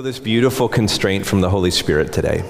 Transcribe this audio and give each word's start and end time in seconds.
feel 0.00 0.06
this 0.06 0.18
beautiful 0.18 0.66
constraint 0.66 1.26
from 1.26 1.42
the 1.42 1.50
Holy 1.50 1.70
Spirit 1.70 2.10
today. 2.10 2.42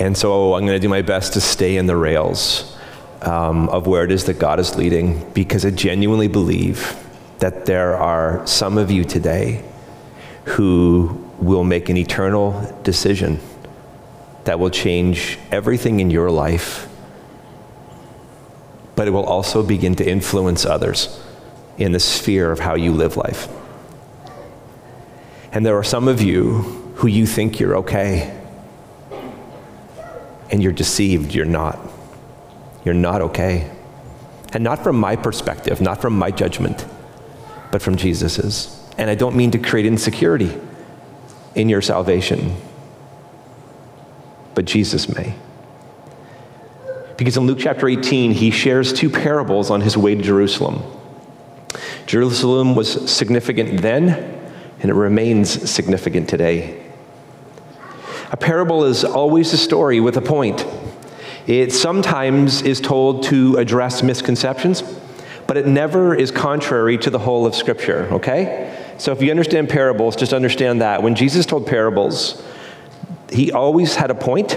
And 0.00 0.18
so 0.18 0.54
I'm 0.54 0.62
going 0.62 0.74
to 0.74 0.80
do 0.80 0.88
my 0.88 1.00
best 1.00 1.34
to 1.34 1.40
stay 1.40 1.76
in 1.76 1.86
the 1.86 1.94
rails 1.94 2.76
um, 3.22 3.68
of 3.68 3.86
where 3.86 4.02
it 4.02 4.10
is 4.10 4.24
that 4.24 4.40
God 4.40 4.58
is 4.58 4.74
leading 4.74 5.30
because 5.32 5.64
I 5.64 5.70
genuinely 5.70 6.26
believe 6.26 7.00
that 7.38 7.66
there 7.66 7.96
are 7.96 8.44
some 8.48 8.78
of 8.78 8.90
you 8.90 9.04
today 9.04 9.64
who 10.44 11.30
will 11.38 11.62
make 11.62 11.88
an 11.88 11.96
eternal 11.96 12.76
decision 12.82 13.38
that 14.42 14.58
will 14.58 14.70
change 14.70 15.38
everything 15.52 16.00
in 16.00 16.10
your 16.10 16.32
life, 16.32 16.88
but 18.96 19.06
it 19.06 19.12
will 19.12 19.24
also 19.24 19.62
begin 19.62 19.94
to 19.94 20.04
influence 20.04 20.66
others 20.66 21.24
in 21.78 21.92
the 21.92 22.00
sphere 22.00 22.50
of 22.50 22.58
how 22.58 22.74
you 22.74 22.90
live 22.90 23.16
life. 23.16 23.46
And 25.52 25.64
there 25.64 25.76
are 25.76 25.84
some 25.84 26.08
of 26.08 26.20
you 26.20 26.60
who 26.96 27.08
you 27.08 27.26
think 27.26 27.60
you're 27.60 27.76
okay, 27.78 28.38
and 30.50 30.62
you're 30.62 30.72
deceived. 30.72 31.34
You're 31.34 31.44
not. 31.44 31.78
You're 32.84 32.94
not 32.94 33.20
okay. 33.20 33.70
And 34.52 34.62
not 34.62 34.82
from 34.82 34.98
my 34.98 35.16
perspective, 35.16 35.80
not 35.80 36.00
from 36.00 36.18
my 36.18 36.30
judgment, 36.30 36.86
but 37.72 37.82
from 37.82 37.96
Jesus's. 37.96 38.72
And 38.96 39.10
I 39.10 39.14
don't 39.14 39.36
mean 39.36 39.50
to 39.50 39.58
create 39.58 39.86
insecurity 39.86 40.56
in 41.54 41.68
your 41.68 41.82
salvation, 41.82 42.54
but 44.54 44.64
Jesus 44.64 45.08
may. 45.14 45.34
Because 47.16 47.36
in 47.36 47.44
Luke 47.46 47.58
chapter 47.60 47.88
18, 47.88 48.32
he 48.32 48.50
shares 48.50 48.92
two 48.92 49.10
parables 49.10 49.70
on 49.70 49.80
his 49.80 49.96
way 49.96 50.14
to 50.14 50.22
Jerusalem. 50.22 50.82
Jerusalem 52.06 52.74
was 52.74 53.10
significant 53.10 53.80
then, 53.80 54.35
and 54.86 54.92
it 54.92 55.00
remains 55.00 55.68
significant 55.68 56.28
today. 56.28 56.80
A 58.30 58.36
parable 58.36 58.84
is 58.84 59.02
always 59.02 59.52
a 59.52 59.56
story 59.56 59.98
with 59.98 60.16
a 60.16 60.20
point. 60.20 60.64
It 61.48 61.72
sometimes 61.72 62.62
is 62.62 62.80
told 62.80 63.24
to 63.24 63.56
address 63.56 64.04
misconceptions, 64.04 64.84
but 65.48 65.56
it 65.56 65.66
never 65.66 66.14
is 66.14 66.30
contrary 66.30 66.98
to 66.98 67.10
the 67.10 67.18
whole 67.18 67.46
of 67.46 67.56
Scripture, 67.56 68.06
okay? 68.12 68.72
So 68.98 69.10
if 69.10 69.20
you 69.20 69.32
understand 69.32 69.68
parables, 69.68 70.14
just 70.14 70.32
understand 70.32 70.80
that. 70.82 71.02
When 71.02 71.16
Jesus 71.16 71.46
told 71.46 71.66
parables, 71.66 72.40
he 73.32 73.50
always 73.50 73.96
had 73.96 74.12
a 74.12 74.14
point. 74.14 74.56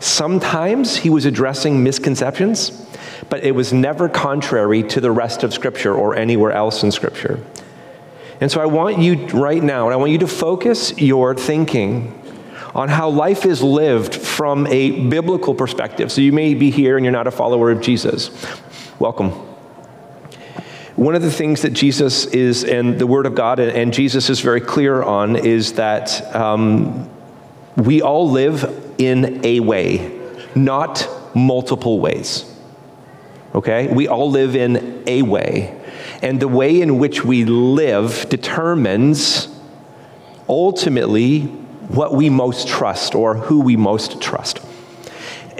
Sometimes 0.00 0.96
he 0.96 1.10
was 1.10 1.26
addressing 1.26 1.84
misconceptions, 1.84 2.72
but 3.30 3.44
it 3.44 3.52
was 3.52 3.72
never 3.72 4.08
contrary 4.08 4.82
to 4.82 5.00
the 5.00 5.12
rest 5.12 5.44
of 5.44 5.54
Scripture 5.54 5.94
or 5.94 6.16
anywhere 6.16 6.50
else 6.50 6.82
in 6.82 6.90
Scripture. 6.90 7.38
And 8.40 8.50
so 8.50 8.60
I 8.60 8.66
want 8.66 8.98
you 8.98 9.26
right 9.28 9.62
now, 9.62 9.86
and 9.86 9.94
I 9.94 9.96
want 9.96 10.12
you 10.12 10.18
to 10.18 10.28
focus 10.28 10.96
your 10.98 11.34
thinking 11.34 12.14
on 12.74 12.88
how 12.88 13.08
life 13.08 13.44
is 13.44 13.62
lived 13.62 14.14
from 14.14 14.66
a 14.68 15.08
biblical 15.08 15.54
perspective. 15.54 16.12
So 16.12 16.20
you 16.20 16.32
may 16.32 16.54
be 16.54 16.70
here 16.70 16.96
and 16.96 17.04
you're 17.04 17.12
not 17.12 17.26
a 17.26 17.32
follower 17.32 17.70
of 17.70 17.80
Jesus. 17.80 18.30
Welcome. 18.98 19.30
One 20.94 21.14
of 21.14 21.22
the 21.22 21.30
things 21.30 21.62
that 21.62 21.72
Jesus 21.72 22.26
is, 22.26 22.64
and 22.64 22.98
the 22.98 23.06
Word 23.06 23.26
of 23.26 23.34
God, 23.34 23.60
and 23.60 23.92
Jesus 23.92 24.30
is 24.30 24.40
very 24.40 24.60
clear 24.60 25.02
on, 25.02 25.36
is 25.36 25.74
that 25.74 26.34
um, 26.34 27.08
we 27.76 28.02
all 28.02 28.30
live 28.30 28.94
in 28.98 29.44
a 29.44 29.60
way, 29.60 30.18
not 30.54 31.08
multiple 31.34 32.00
ways. 32.00 32.52
Okay? 33.54 33.92
We 33.92 34.08
all 34.08 34.30
live 34.30 34.56
in 34.56 35.04
a 35.06 35.22
way. 35.22 35.77
And 36.22 36.40
the 36.40 36.48
way 36.48 36.80
in 36.80 36.98
which 36.98 37.24
we 37.24 37.44
live 37.44 38.28
determines 38.28 39.48
ultimately 40.48 41.42
what 41.42 42.14
we 42.14 42.28
most 42.28 42.68
trust 42.68 43.14
or 43.14 43.34
who 43.34 43.60
we 43.60 43.76
most 43.76 44.20
trust. 44.20 44.60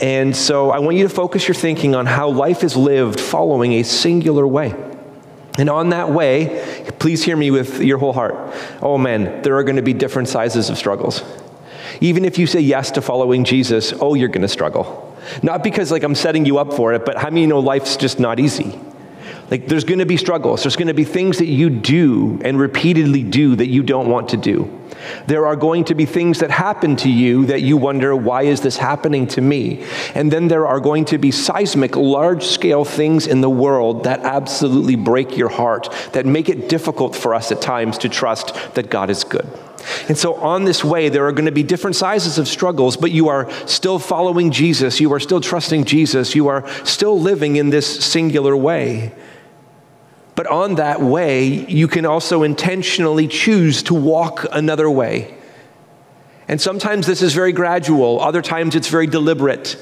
And 0.00 0.36
so 0.36 0.70
I 0.70 0.78
want 0.78 0.96
you 0.96 1.02
to 1.04 1.08
focus 1.08 1.48
your 1.48 1.54
thinking 1.54 1.94
on 1.94 2.06
how 2.06 2.28
life 2.30 2.62
is 2.62 2.76
lived 2.76 3.18
following 3.18 3.74
a 3.74 3.82
singular 3.82 4.46
way. 4.46 4.74
And 5.58 5.68
on 5.68 5.88
that 5.88 6.10
way, 6.10 6.86
please 7.00 7.24
hear 7.24 7.36
me 7.36 7.50
with 7.50 7.80
your 7.80 7.98
whole 7.98 8.12
heart. 8.12 8.54
Oh 8.80 8.96
man, 8.96 9.42
there 9.42 9.56
are 9.56 9.64
going 9.64 9.76
to 9.76 9.82
be 9.82 9.92
different 9.92 10.28
sizes 10.28 10.70
of 10.70 10.78
struggles. 10.78 11.24
Even 12.00 12.24
if 12.24 12.38
you 12.38 12.46
say 12.46 12.60
yes 12.60 12.92
to 12.92 13.02
following 13.02 13.42
Jesus, 13.44 13.92
oh, 14.00 14.14
you're 14.14 14.28
going 14.28 14.42
to 14.42 14.48
struggle. 14.48 15.16
Not 15.42 15.64
because 15.64 15.90
like 15.90 16.04
I'm 16.04 16.14
setting 16.14 16.46
you 16.46 16.58
up 16.58 16.74
for 16.74 16.92
it, 16.94 17.04
but 17.04 17.16
how 17.16 17.30
many 17.30 17.46
know 17.46 17.58
life's 17.58 17.96
just 17.96 18.20
not 18.20 18.38
easy? 18.38 18.78
Like, 19.50 19.66
there's 19.66 19.84
going 19.84 20.00
to 20.00 20.06
be 20.06 20.16
struggles. 20.16 20.62
There's 20.62 20.76
going 20.76 20.88
to 20.88 20.94
be 20.94 21.04
things 21.04 21.38
that 21.38 21.46
you 21.46 21.70
do 21.70 22.40
and 22.44 22.58
repeatedly 22.58 23.22
do 23.22 23.56
that 23.56 23.68
you 23.68 23.82
don't 23.82 24.08
want 24.08 24.30
to 24.30 24.36
do. 24.36 24.74
There 25.26 25.46
are 25.46 25.56
going 25.56 25.84
to 25.84 25.94
be 25.94 26.06
things 26.06 26.40
that 26.40 26.50
happen 26.50 26.96
to 26.96 27.10
you 27.10 27.46
that 27.46 27.62
you 27.62 27.76
wonder, 27.76 28.14
why 28.16 28.42
is 28.42 28.60
this 28.60 28.76
happening 28.76 29.26
to 29.28 29.40
me? 29.40 29.84
And 30.14 30.30
then 30.30 30.48
there 30.48 30.66
are 30.66 30.80
going 30.80 31.04
to 31.06 31.18
be 31.18 31.30
seismic, 31.30 31.96
large 31.96 32.44
scale 32.44 32.84
things 32.84 33.26
in 33.26 33.40
the 33.40 33.50
world 33.50 34.04
that 34.04 34.20
absolutely 34.20 34.96
break 34.96 35.36
your 35.36 35.48
heart, 35.48 35.88
that 36.12 36.26
make 36.26 36.48
it 36.48 36.68
difficult 36.68 37.14
for 37.14 37.34
us 37.34 37.52
at 37.52 37.62
times 37.62 37.98
to 37.98 38.08
trust 38.08 38.54
that 38.74 38.90
God 38.90 39.10
is 39.10 39.24
good. 39.24 39.48
And 40.08 40.18
so, 40.18 40.34
on 40.34 40.64
this 40.64 40.84
way, 40.84 41.08
there 41.08 41.26
are 41.26 41.32
going 41.32 41.46
to 41.46 41.52
be 41.52 41.62
different 41.62 41.96
sizes 41.96 42.36
of 42.36 42.48
struggles, 42.48 42.96
but 42.96 43.10
you 43.10 43.28
are 43.28 43.50
still 43.66 43.98
following 43.98 44.50
Jesus. 44.50 45.00
You 45.00 45.12
are 45.12 45.20
still 45.20 45.40
trusting 45.40 45.84
Jesus. 45.84 46.34
You 46.34 46.48
are 46.48 46.68
still 46.84 47.18
living 47.18 47.56
in 47.56 47.70
this 47.70 48.04
singular 48.04 48.56
way. 48.56 49.12
But 50.38 50.46
on 50.46 50.76
that 50.76 51.00
way, 51.00 51.48
you 51.48 51.88
can 51.88 52.06
also 52.06 52.44
intentionally 52.44 53.26
choose 53.26 53.82
to 53.82 53.94
walk 53.94 54.46
another 54.52 54.88
way. 54.88 55.36
And 56.46 56.60
sometimes 56.60 57.08
this 57.08 57.22
is 57.22 57.34
very 57.34 57.50
gradual, 57.50 58.20
other 58.20 58.40
times 58.40 58.76
it's 58.76 58.86
very 58.86 59.08
deliberate. 59.08 59.76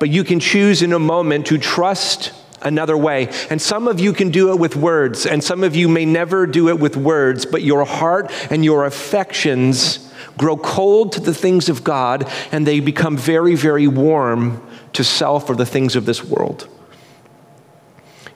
But 0.00 0.08
you 0.08 0.24
can 0.24 0.40
choose 0.40 0.82
in 0.82 0.92
a 0.92 0.98
moment 0.98 1.46
to 1.46 1.58
trust 1.58 2.32
another 2.62 2.96
way. 2.96 3.28
And 3.48 3.62
some 3.62 3.86
of 3.86 4.00
you 4.00 4.12
can 4.12 4.32
do 4.32 4.50
it 4.50 4.58
with 4.58 4.74
words, 4.74 5.24
and 5.24 5.44
some 5.44 5.62
of 5.62 5.76
you 5.76 5.88
may 5.88 6.04
never 6.04 6.48
do 6.48 6.68
it 6.68 6.80
with 6.80 6.96
words, 6.96 7.46
but 7.46 7.62
your 7.62 7.84
heart 7.84 8.32
and 8.50 8.64
your 8.64 8.86
affections 8.86 10.12
grow 10.36 10.56
cold 10.56 11.12
to 11.12 11.20
the 11.20 11.32
things 11.32 11.68
of 11.68 11.84
God, 11.84 12.28
and 12.50 12.66
they 12.66 12.80
become 12.80 13.16
very, 13.16 13.54
very 13.54 13.86
warm 13.86 14.66
to 14.94 15.04
self 15.04 15.48
or 15.48 15.54
the 15.54 15.64
things 15.64 15.94
of 15.94 16.06
this 16.06 16.24
world. 16.24 16.68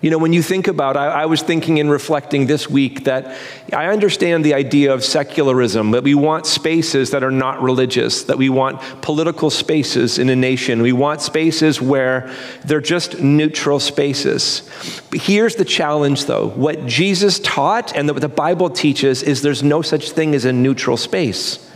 You 0.02 0.08
know, 0.08 0.16
when 0.16 0.32
you 0.32 0.42
think 0.42 0.66
about, 0.66 0.96
I, 0.96 1.08
I, 1.08 1.26
was 1.26 1.42
thinking 1.42 1.78
and 1.78 1.90
reflecting 1.90 2.46
this 2.46 2.70
week 2.70 3.04
that 3.04 3.36
I 3.70 3.88
understand 3.88 4.46
the 4.46 4.54
idea 4.54 4.94
of 4.94 5.04
secularism, 5.04 5.90
that 5.90 6.04
we 6.04 6.14
want 6.14 6.46
spaces 6.46 7.10
that 7.10 7.22
are 7.22 7.30
not 7.30 7.60
religious, 7.60 8.22
that 8.24 8.38
we 8.38 8.48
want 8.48 8.80
political 9.02 9.50
spaces 9.50 10.18
in 10.18 10.30
a 10.30 10.36
nation. 10.36 10.80
We 10.80 10.94
want 10.94 11.20
spaces 11.20 11.82
where 11.82 12.34
they're 12.64 12.80
just 12.80 13.20
neutral 13.20 13.78
spaces. 13.78 14.62
But 15.10 15.20
here's 15.20 15.56
the 15.56 15.66
challenge, 15.66 16.24
though. 16.24 16.48
What 16.48 16.86
Jesus 16.86 17.38
taught 17.38 17.94
and 17.94 18.08
what 18.08 18.22
the 18.22 18.28
Bible 18.28 18.70
teaches 18.70 19.22
is 19.22 19.42
there's 19.42 19.62
no 19.62 19.82
such 19.82 20.12
thing 20.12 20.34
as 20.34 20.46
a 20.46 20.52
neutral 20.52 20.96
space, 20.96 21.70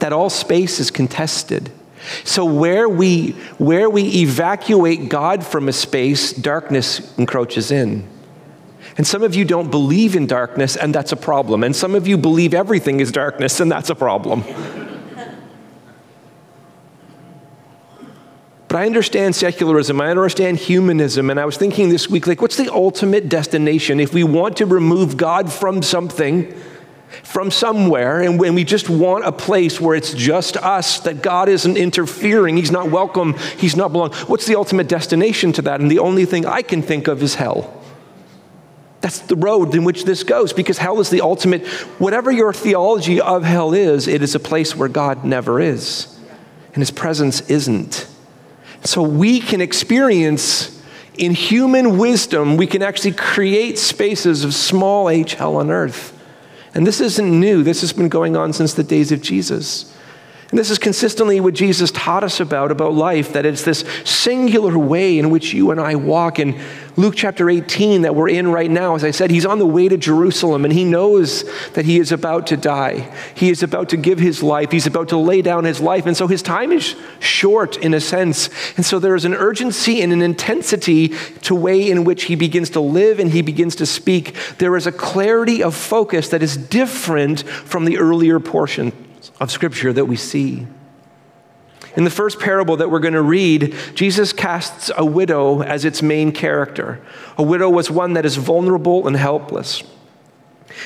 that 0.00 0.12
all 0.12 0.28
space 0.28 0.80
is 0.80 0.90
contested. 0.90 1.72
So 2.24 2.44
where 2.44 2.88
we 2.88 3.30
where 3.58 3.90
we 3.90 4.04
evacuate 4.22 5.08
God 5.08 5.44
from 5.44 5.68
a 5.68 5.72
space, 5.72 6.32
darkness 6.32 7.16
encroaches 7.18 7.70
in. 7.70 8.08
And 8.96 9.06
some 9.06 9.22
of 9.22 9.34
you 9.34 9.44
don't 9.44 9.70
believe 9.70 10.16
in 10.16 10.26
darkness 10.26 10.76
and 10.76 10.94
that's 10.94 11.12
a 11.12 11.16
problem. 11.16 11.62
And 11.62 11.74
some 11.74 11.94
of 11.94 12.06
you 12.08 12.16
believe 12.18 12.54
everything 12.54 13.00
is 13.00 13.12
darkness 13.12 13.60
and 13.60 13.70
that's 13.70 13.90
a 13.90 13.94
problem. 13.94 14.44
But 18.70 18.76
I 18.76 18.86
understand 18.86 19.34
secularism, 19.34 20.00
I 20.00 20.10
understand 20.10 20.58
humanism, 20.58 21.28
and 21.28 21.40
I 21.40 21.44
was 21.44 21.56
thinking 21.56 21.88
this 21.88 22.08
week, 22.08 22.28
like, 22.28 22.40
what's 22.40 22.56
the 22.56 22.72
ultimate 22.72 23.28
destination? 23.28 23.98
If 23.98 24.14
we 24.14 24.22
want 24.22 24.58
to 24.58 24.64
remove 24.64 25.16
God 25.16 25.52
from 25.52 25.82
something, 25.82 26.54
from 27.22 27.50
somewhere, 27.50 28.20
and 28.20 28.38
when 28.38 28.54
we 28.54 28.64
just 28.64 28.88
want 28.88 29.24
a 29.24 29.32
place 29.32 29.80
where 29.80 29.96
it's 29.96 30.12
just 30.14 30.56
us, 30.56 31.00
that 31.00 31.22
God 31.22 31.48
isn't 31.48 31.76
interfering, 31.76 32.56
He's 32.56 32.70
not 32.70 32.90
welcome, 32.90 33.34
He's 33.58 33.76
not 33.76 33.92
belong. 33.92 34.12
What's 34.26 34.46
the 34.46 34.56
ultimate 34.56 34.88
destination 34.88 35.52
to 35.54 35.62
that? 35.62 35.80
And 35.80 35.90
the 35.90 35.98
only 35.98 36.24
thing 36.24 36.46
I 36.46 36.62
can 36.62 36.82
think 36.82 37.08
of 37.08 37.22
is 37.22 37.34
hell. 37.34 37.76
That's 39.00 39.20
the 39.20 39.36
road 39.36 39.74
in 39.74 39.84
which 39.84 40.04
this 40.04 40.22
goes 40.22 40.52
because 40.52 40.78
hell 40.78 41.00
is 41.00 41.10
the 41.10 41.22
ultimate, 41.22 41.66
whatever 41.98 42.30
your 42.30 42.52
theology 42.52 43.20
of 43.20 43.44
hell 43.44 43.72
is, 43.72 44.06
it 44.06 44.22
is 44.22 44.34
a 44.34 44.40
place 44.40 44.76
where 44.76 44.88
God 44.88 45.24
never 45.24 45.58
is 45.60 46.18
and 46.74 46.76
His 46.82 46.90
presence 46.90 47.40
isn't. 47.50 48.06
So 48.84 49.02
we 49.02 49.40
can 49.40 49.60
experience 49.60 50.80
in 51.16 51.32
human 51.32 51.98
wisdom, 51.98 52.56
we 52.56 52.66
can 52.66 52.82
actually 52.82 53.12
create 53.12 53.78
spaces 53.78 54.44
of 54.44 54.54
small 54.54 55.10
h 55.10 55.34
hell 55.34 55.56
on 55.56 55.70
earth 55.70 56.16
and 56.74 56.86
this 56.86 57.00
isn't 57.00 57.40
new, 57.40 57.62
this 57.62 57.80
has 57.80 57.92
been 57.92 58.08
going 58.08 58.36
on 58.36 58.52
since 58.52 58.74
the 58.74 58.82
days 58.82 59.12
of 59.12 59.22
Jesus. 59.22 59.94
And 60.50 60.58
this 60.58 60.70
is 60.70 60.78
consistently 60.78 61.38
what 61.38 61.54
Jesus 61.54 61.92
taught 61.92 62.24
us 62.24 62.40
about, 62.40 62.72
about 62.72 62.92
life, 62.92 63.34
that 63.34 63.46
it's 63.46 63.62
this 63.62 63.84
singular 64.04 64.76
way 64.76 65.16
in 65.16 65.30
which 65.30 65.52
you 65.52 65.70
and 65.70 65.80
I 65.80 65.94
walk. 65.94 66.40
In 66.40 66.60
Luke 66.96 67.14
chapter 67.16 67.48
18 67.48 68.02
that 68.02 68.16
we're 68.16 68.30
in 68.30 68.50
right 68.50 68.68
now, 68.68 68.96
as 68.96 69.04
I 69.04 69.12
said, 69.12 69.30
he's 69.30 69.46
on 69.46 69.60
the 69.60 69.66
way 69.66 69.88
to 69.88 69.96
Jerusalem 69.96 70.64
and 70.64 70.74
he 70.74 70.82
knows 70.82 71.44
that 71.74 71.84
he 71.84 72.00
is 72.00 72.10
about 72.10 72.48
to 72.48 72.56
die. 72.56 73.14
He 73.36 73.48
is 73.48 73.62
about 73.62 73.90
to 73.90 73.96
give 73.96 74.18
his 74.18 74.42
life. 74.42 74.72
He's 74.72 74.88
about 74.88 75.10
to 75.10 75.16
lay 75.16 75.40
down 75.40 75.62
his 75.62 75.80
life. 75.80 76.04
And 76.04 76.16
so 76.16 76.26
his 76.26 76.42
time 76.42 76.72
is 76.72 76.96
short 77.20 77.76
in 77.76 77.94
a 77.94 78.00
sense. 78.00 78.50
And 78.76 78.84
so 78.84 78.98
there 78.98 79.14
is 79.14 79.24
an 79.24 79.34
urgency 79.34 80.02
and 80.02 80.12
an 80.12 80.20
intensity 80.20 81.10
to 81.42 81.54
way 81.54 81.88
in 81.88 82.02
which 82.02 82.24
he 82.24 82.34
begins 82.34 82.70
to 82.70 82.80
live 82.80 83.20
and 83.20 83.30
he 83.30 83.42
begins 83.42 83.76
to 83.76 83.86
speak. 83.86 84.34
There 84.58 84.76
is 84.76 84.88
a 84.88 84.92
clarity 84.92 85.62
of 85.62 85.76
focus 85.76 86.28
that 86.30 86.42
is 86.42 86.56
different 86.56 87.42
from 87.48 87.84
the 87.84 87.98
earlier 87.98 88.40
portion 88.40 88.92
of 89.40 89.50
scripture 89.50 89.92
that 89.92 90.04
we 90.04 90.16
see. 90.16 90.66
In 91.96 92.04
the 92.04 92.10
first 92.10 92.38
parable 92.38 92.76
that 92.76 92.90
we're 92.90 93.00
going 93.00 93.14
to 93.14 93.22
read, 93.22 93.74
Jesus 93.94 94.32
casts 94.32 94.90
a 94.96 95.04
widow 95.04 95.62
as 95.62 95.84
its 95.84 96.02
main 96.02 96.30
character. 96.30 97.00
A 97.36 97.42
widow 97.42 97.68
was 97.68 97.90
one 97.90 98.12
that 98.12 98.24
is 98.24 98.36
vulnerable 98.36 99.08
and 99.08 99.16
helpless. 99.16 99.82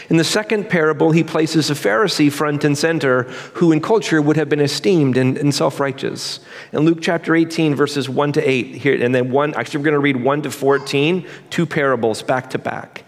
In 0.09 0.17
the 0.17 0.25
second 0.25 0.71
parable, 0.71 1.11
he 1.11 1.23
places 1.23 1.71
a 1.71 1.75
Pharisee 1.75 2.33
front 2.33 2.65
and 2.65 2.77
center 2.77 3.25
who 3.55 3.71
in 3.71 3.83
culture 3.83 4.23
would 4.23 4.37
have 4.37 4.49
been 4.49 4.61
esteemed 4.61 5.19
and, 5.19 5.37
and 5.37 5.55
self 5.55 5.79
righteous. 5.79 6.41
In 6.73 6.81
Luke 6.81 6.99
chapter 7.03 7.35
18, 7.35 7.75
verses 7.75 8.09
1 8.09 8.33
to 8.33 8.51
8, 8.51 8.67
here, 8.77 9.05
and 9.05 9.15
then 9.15 9.31
one, 9.31 9.55
actually, 9.55 9.79
we're 9.79 9.85
going 9.85 9.95
to 9.95 10.01
read 10.01 10.17
1 10.17 10.43
to 10.43 10.51
14, 10.51 11.27
two 11.51 11.67
parables 11.67 12.23
back 12.23 12.51
to 12.51 12.59
back. 12.59 13.05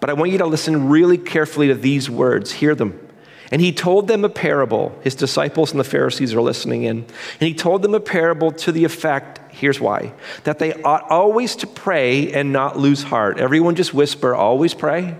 But 0.00 0.08
I 0.08 0.14
want 0.14 0.30
you 0.32 0.38
to 0.38 0.46
listen 0.46 0.88
really 0.88 1.18
carefully 1.18 1.68
to 1.68 1.74
these 1.74 2.08
words, 2.08 2.50
hear 2.52 2.74
them. 2.74 3.09
And 3.50 3.60
he 3.60 3.72
told 3.72 4.06
them 4.06 4.24
a 4.24 4.28
parable. 4.28 4.96
His 5.02 5.14
disciples 5.14 5.72
and 5.72 5.80
the 5.80 5.84
Pharisees 5.84 6.34
are 6.34 6.40
listening 6.40 6.84
in. 6.84 6.98
And 6.98 7.48
he 7.48 7.54
told 7.54 7.82
them 7.82 7.94
a 7.94 8.00
parable 8.00 8.52
to 8.52 8.72
the 8.72 8.84
effect 8.84 9.40
here's 9.52 9.80
why 9.80 10.12
that 10.44 10.58
they 10.58 10.72
ought 10.82 11.10
always 11.10 11.56
to 11.56 11.66
pray 11.66 12.32
and 12.32 12.52
not 12.52 12.78
lose 12.78 13.02
heart. 13.02 13.38
Everyone 13.38 13.74
just 13.74 13.92
whisper, 13.92 14.34
always 14.34 14.74
pray. 14.74 15.16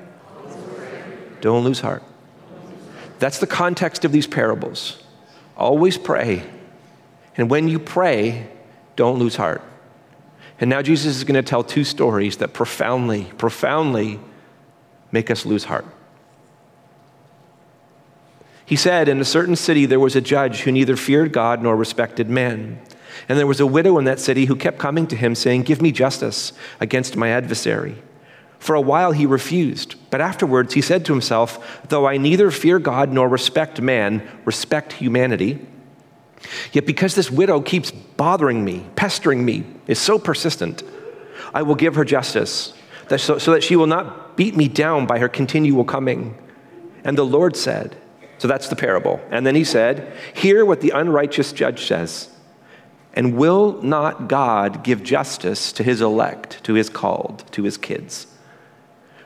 Don't 1.40 1.64
lose 1.64 1.80
heart. 1.80 2.02
That's 3.18 3.38
the 3.38 3.46
context 3.46 4.04
of 4.04 4.12
these 4.12 4.26
parables. 4.26 5.02
Always 5.56 5.98
pray. 5.98 6.44
And 7.36 7.50
when 7.50 7.68
you 7.68 7.78
pray, 7.78 8.48
don't 8.96 9.18
lose 9.18 9.36
heart. 9.36 9.62
And 10.60 10.70
now 10.70 10.82
Jesus 10.82 11.16
is 11.16 11.24
going 11.24 11.42
to 11.42 11.48
tell 11.48 11.64
two 11.64 11.84
stories 11.84 12.38
that 12.38 12.52
profoundly, 12.52 13.24
profoundly 13.38 14.20
make 15.10 15.30
us 15.30 15.44
lose 15.46 15.64
heart. 15.64 15.86
He 18.70 18.76
said, 18.76 19.08
In 19.08 19.20
a 19.20 19.24
certain 19.24 19.56
city 19.56 19.84
there 19.84 19.98
was 19.98 20.14
a 20.14 20.20
judge 20.20 20.60
who 20.60 20.70
neither 20.70 20.94
feared 20.94 21.32
God 21.32 21.60
nor 21.60 21.76
respected 21.76 22.30
man. 22.30 22.80
And 23.28 23.36
there 23.36 23.48
was 23.48 23.58
a 23.58 23.66
widow 23.66 23.98
in 23.98 24.04
that 24.04 24.20
city 24.20 24.44
who 24.44 24.54
kept 24.54 24.78
coming 24.78 25.08
to 25.08 25.16
him, 25.16 25.34
saying, 25.34 25.64
Give 25.64 25.82
me 25.82 25.90
justice 25.90 26.52
against 26.78 27.16
my 27.16 27.30
adversary. 27.30 27.96
For 28.60 28.76
a 28.76 28.80
while 28.80 29.10
he 29.10 29.26
refused, 29.26 29.96
but 30.10 30.20
afterwards 30.20 30.74
he 30.74 30.82
said 30.82 31.04
to 31.06 31.12
himself, 31.12 31.82
Though 31.88 32.06
I 32.06 32.16
neither 32.16 32.52
fear 32.52 32.78
God 32.78 33.12
nor 33.12 33.28
respect 33.28 33.80
man, 33.80 34.22
respect 34.44 34.92
humanity, 34.92 35.66
yet 36.72 36.86
because 36.86 37.16
this 37.16 37.28
widow 37.28 37.60
keeps 37.60 37.90
bothering 37.90 38.64
me, 38.64 38.86
pestering 38.94 39.44
me, 39.44 39.64
is 39.88 39.98
so 39.98 40.16
persistent, 40.16 40.84
I 41.52 41.62
will 41.62 41.74
give 41.74 41.96
her 41.96 42.04
justice, 42.04 42.72
so, 43.16 43.38
so 43.38 43.50
that 43.50 43.64
she 43.64 43.74
will 43.74 43.88
not 43.88 44.36
beat 44.36 44.54
me 44.54 44.68
down 44.68 45.06
by 45.06 45.18
her 45.18 45.28
continual 45.28 45.84
coming. 45.84 46.38
And 47.02 47.18
the 47.18 47.26
Lord 47.26 47.56
said, 47.56 47.96
so 48.40 48.48
that's 48.48 48.68
the 48.68 48.76
parable. 48.76 49.20
And 49.30 49.46
then 49.46 49.54
he 49.54 49.64
said, 49.64 50.16
Hear 50.32 50.64
what 50.64 50.80
the 50.80 50.90
unrighteous 50.90 51.52
judge 51.52 51.86
says. 51.86 52.30
And 53.12 53.36
will 53.36 53.82
not 53.82 54.28
God 54.28 54.82
give 54.82 55.02
justice 55.02 55.72
to 55.72 55.82
his 55.82 56.00
elect, 56.00 56.64
to 56.64 56.72
his 56.72 56.88
called, 56.88 57.44
to 57.52 57.64
his 57.64 57.76
kids, 57.76 58.26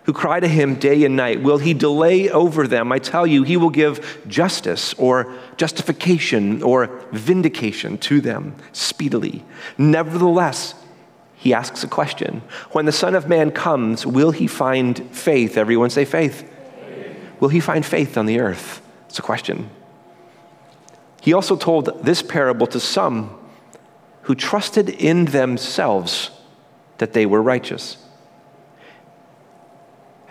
who 0.03 0.13
cry 0.13 0.41
to 0.41 0.49
him 0.49 0.75
day 0.75 1.05
and 1.05 1.15
night? 1.15 1.43
Will 1.43 1.59
he 1.59 1.75
delay 1.75 2.29
over 2.29 2.67
them? 2.67 2.91
I 2.91 2.99
tell 2.99 3.25
you, 3.25 3.45
he 3.45 3.57
will 3.57 3.71
give 3.71 4.21
justice 4.27 4.95
or 4.95 5.33
justification 5.59 6.61
or 6.65 6.89
vindication 7.13 7.99
to 7.99 8.21
them 8.21 8.57
speedily. 8.73 9.45
Nevertheless, 9.79 10.75
he 11.37 11.55
asks 11.55 11.85
a 11.85 11.89
question 11.89 12.43
When 12.73 12.85
the 12.85 12.91
Son 12.91 13.15
of 13.15 13.29
Man 13.29 13.53
comes, 13.53 14.05
will 14.05 14.33
he 14.33 14.49
find 14.49 15.09
faith? 15.15 15.57
Everyone 15.57 15.91
say 15.91 16.05
faith. 16.05 16.51
Will 17.39 17.51
he 17.51 17.61
find 17.61 17.87
faith 17.87 18.19
on 18.19 18.27
the 18.27 18.41
earth? 18.41 18.81
It's 19.15 19.21
a 19.21 19.23
question. 19.23 19.71
He 21.23 21.35
also 21.35 21.55
told 21.55 22.03
this 22.05 22.21
parable 22.21 22.67
to 22.67 22.81
some 22.81 23.39
who 24.23 24.35
trusted 24.35 24.89
in 24.89 25.27
themselves 25.27 26.33
that 26.99 27.13
they 27.13 27.25
were 27.25 27.41
righteous. 27.41 27.97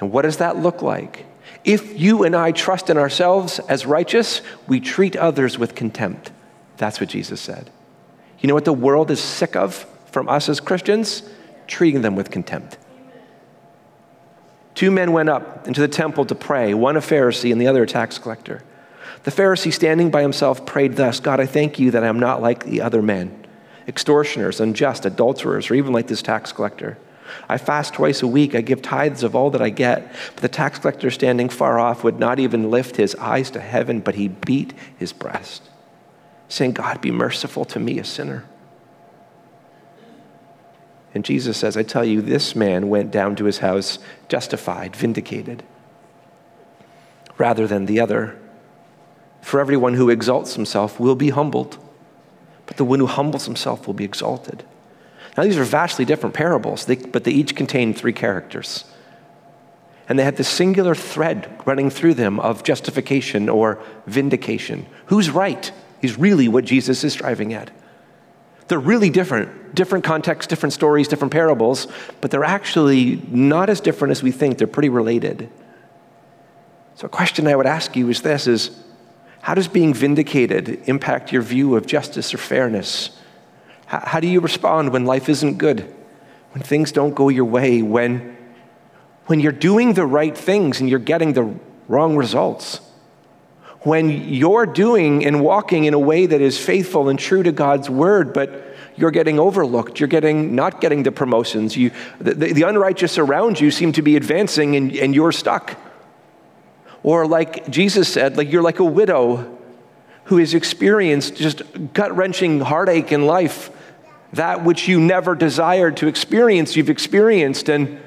And 0.02 0.12
what 0.12 0.24
does 0.24 0.36
that 0.36 0.58
look 0.58 0.82
like? 0.82 1.26
If 1.64 1.98
you 1.98 2.26
and 2.26 2.36
I 2.36 2.52
trust 2.52 2.90
in 2.90 2.98
ourselves 2.98 3.60
as 3.70 3.86
righteous, 3.86 4.42
we 4.68 4.82
treat 4.82 5.16
others 5.16 5.58
with 5.58 5.76
contempt. 5.76 6.34
That's 6.76 7.00
what 7.00 7.08
Jesus 7.08 7.40
said. 7.40 7.70
You 8.42 8.50
know 8.50 8.54
what 8.54 8.66
the 8.66 8.74
world 8.74 9.12
is 9.12 9.22
sick 9.22 9.56
of 9.56 9.86
from 10.08 10.28
us 10.28 10.50
as 10.50 10.60
Christians? 10.60 11.24
Treating 11.68 12.02
them 12.02 12.18
with 12.18 12.32
contempt. 12.32 12.78
Two 14.76 14.92
men 14.92 15.14
went 15.14 15.30
up 15.30 15.68
into 15.68 15.80
the 15.80 15.88
temple 15.88 16.26
to 16.26 16.36
pray, 16.36 16.74
one 16.74 16.98
a 16.98 17.00
Pharisee 17.00 17.54
and 17.54 17.62
the 17.62 17.68
other 17.68 17.84
a 17.84 17.88
tax 17.88 18.18
collector. 18.18 18.62
The 19.24 19.32
Pharisee, 19.32 19.72
standing 19.72 20.12
by 20.12 20.22
himself, 20.22 20.66
prayed 20.66 20.96
thus 20.96 21.20
God, 21.20 21.40
I 21.40 21.46
thank 21.46 21.80
you 21.80 21.92
that 21.92 22.04
I 22.04 22.08
am 22.08 22.20
not 22.20 22.42
like 22.42 22.66
the 22.66 22.82
other 22.82 23.02
men, 23.02 23.48
extortioners, 23.88 24.60
unjust, 24.60 25.06
adulterers, 25.06 25.70
or 25.70 25.76
even 25.76 25.94
like 25.94 26.08
this 26.08 26.22
tax 26.22 26.52
collector. 26.52 26.98
I 27.48 27.58
fast 27.58 27.94
twice 27.94 28.22
a 28.22 28.28
week. 28.28 28.54
I 28.54 28.62
give 28.62 28.82
tithes 28.82 29.24
of 29.24 29.36
all 29.36 29.50
that 29.52 29.62
I 29.62 29.70
get. 29.70 30.14
But 30.36 30.42
the 30.42 30.50
tax 30.50 30.80
collector, 30.80 31.10
standing 31.10 31.50
far 31.50 31.80
off, 31.80 32.04
would 32.04 32.20
not 32.20 32.38
even 32.38 32.70
lift 32.70 32.98
his 32.98 33.16
eyes 33.16 33.50
to 33.52 33.60
heaven, 33.60 34.02
but 34.02 34.16
he 34.16 34.28
beat 34.28 34.74
his 34.98 35.14
breast, 35.14 35.64
saying, 36.48 36.74
God, 36.74 37.02
be 37.02 37.12
merciful 37.12 37.66
to 37.66 37.80
me, 37.80 37.98
a 37.98 38.04
sinner. 38.04 38.46
And 41.14 41.24
Jesus 41.24 41.58
says, 41.58 41.78
I 41.78 41.84
tell 41.84 42.04
you, 42.04 42.22
this 42.22 42.56
man 42.56 42.90
went 42.90 43.12
down 43.12 43.36
to 43.38 43.46
his 43.46 43.60
house 43.60 44.00
justified, 44.28 44.96
vindicated, 44.96 45.64
rather 47.38 47.68
than 47.68 47.86
the 47.86 48.00
other. 48.00 48.38
For 49.44 49.60
everyone 49.60 49.96
who 49.96 50.10
exalts 50.10 50.56
himself 50.56 51.00
will 51.02 51.16
be 51.16 51.30
humbled, 51.30 51.78
but 52.66 52.78
the 52.78 52.86
one 52.86 53.00
who 53.00 53.06
humbles 53.06 53.46
himself 53.46 53.86
will 53.86 53.94
be 53.94 54.06
exalted. 54.06 54.64
Now, 55.38 55.44
these 55.44 55.58
are 55.58 55.66
vastly 55.66 56.06
different 56.06 56.34
parables, 56.34 56.86
but 56.86 57.26
they 57.26 57.32
each 57.32 57.54
contain 57.54 57.94
three 57.94 58.14
characters. 58.14 58.86
And 60.08 60.18
they 60.18 60.24
have 60.24 60.38
this 60.38 60.48
singular 60.48 60.96
thread 60.96 61.62
running 61.66 61.90
through 61.90 62.14
them 62.14 62.40
of 62.40 62.64
justification 62.64 63.50
or 63.50 63.84
vindication. 64.08 64.86
Who's 65.08 65.30
right 65.30 65.72
is 66.02 66.18
really 66.18 66.48
what 66.48 66.64
Jesus 66.64 67.04
is 67.04 67.12
striving 67.12 67.54
at. 67.54 67.70
They're 68.70 68.80
really 68.80 69.10
different, 69.10 69.76
different 69.76 70.06
contexts, 70.06 70.50
different 70.50 70.72
stories, 70.72 71.10
different 71.10 71.34
parables, 71.34 71.88
but 72.22 72.32
they're 72.32 72.46
actually 72.46 73.22
not 73.28 73.70
as 73.70 73.82
different 73.82 74.14
as 74.14 74.24
we 74.24 74.32
think. 74.32 74.58
They're 74.58 74.68
pretty 74.68 74.90
related. 74.90 75.50
So 76.96 77.08
a 77.08 77.10
question 77.10 77.46
I 77.46 77.56
would 77.58 77.66
ask 77.66 77.96
you 77.98 78.08
is 78.10 78.22
this 78.22 78.48
is 78.48 78.83
how 79.44 79.54
does 79.54 79.68
being 79.68 79.94
vindicated 79.94 80.88
impact 80.88 81.34
your 81.34 81.42
view 81.42 81.76
of 81.76 81.86
justice 81.86 82.34
or 82.34 82.38
fairness? 82.38 83.10
How, 83.88 84.00
how 84.00 84.20
do 84.22 84.28
you 84.28 84.40
respond 84.40 84.94
when 84.94 85.04
life 85.04 85.28
isn't 85.28 85.58
good, 85.58 85.82
when 86.52 86.64
things 86.64 86.94
don't 86.94 87.14
go 87.14 87.28
your 87.28 87.44
way, 87.44 87.82
when, 87.82 88.38
when 89.26 89.42
you're 89.42 89.52
doing 89.52 89.96
the 89.96 90.06
right 90.06 90.36
things 90.36 90.80
and 90.80 90.90
you're 90.90 90.98
getting 90.98 91.34
the 91.34 91.54
wrong 91.90 92.16
results? 92.16 92.80
When 93.82 94.10
you're 94.10 94.66
doing 94.66 95.26
and 95.26 95.42
walking 95.42 95.84
in 95.84 95.94
a 95.94 96.00
way 96.00 96.26
that 96.26 96.40
is 96.40 96.58
faithful 96.58 97.10
and 97.10 97.20
true 97.20 97.44
to 97.44 97.52
God's 97.52 97.90
word, 97.90 98.32
but 98.32 98.74
you're 98.96 99.12
getting 99.12 99.40
overlooked. 99.40 100.00
You're 100.00 100.08
getting 100.08 100.56
not 100.56 100.80
getting 100.80 101.04
the 101.04 101.12
promotions. 101.12 101.76
You, 101.76 101.92
the, 102.22 102.34
the, 102.34 102.54
the 102.54 102.62
unrighteous 102.62 103.18
around 103.18 103.60
you 103.60 103.72
seem 103.72 103.92
to 103.92 104.02
be 104.02 104.16
advancing 104.16 104.78
and, 104.78 104.96
and 104.96 105.14
you're 105.14 105.34
stuck. 105.34 105.78
Or, 107.04 107.28
like 107.28 107.70
Jesus 107.70 108.08
said, 108.08 108.38
like 108.38 108.52
you're 108.52 108.64
like 108.64 108.80
a 108.80 108.86
widow 108.86 109.60
who 110.26 110.38
has 110.38 110.54
experienced 110.54 111.36
just 111.36 111.62
gut 111.94 112.16
wrenching 112.16 112.62
heartache 112.62 113.12
in 113.12 113.26
life. 113.26 113.70
That 114.32 114.64
which 114.64 114.88
you 114.88 115.00
never 115.00 115.36
desired 115.36 115.98
to 115.98 116.08
experience, 116.08 116.76
you've 116.76 116.90
experienced. 116.90 117.70
And 117.70 118.00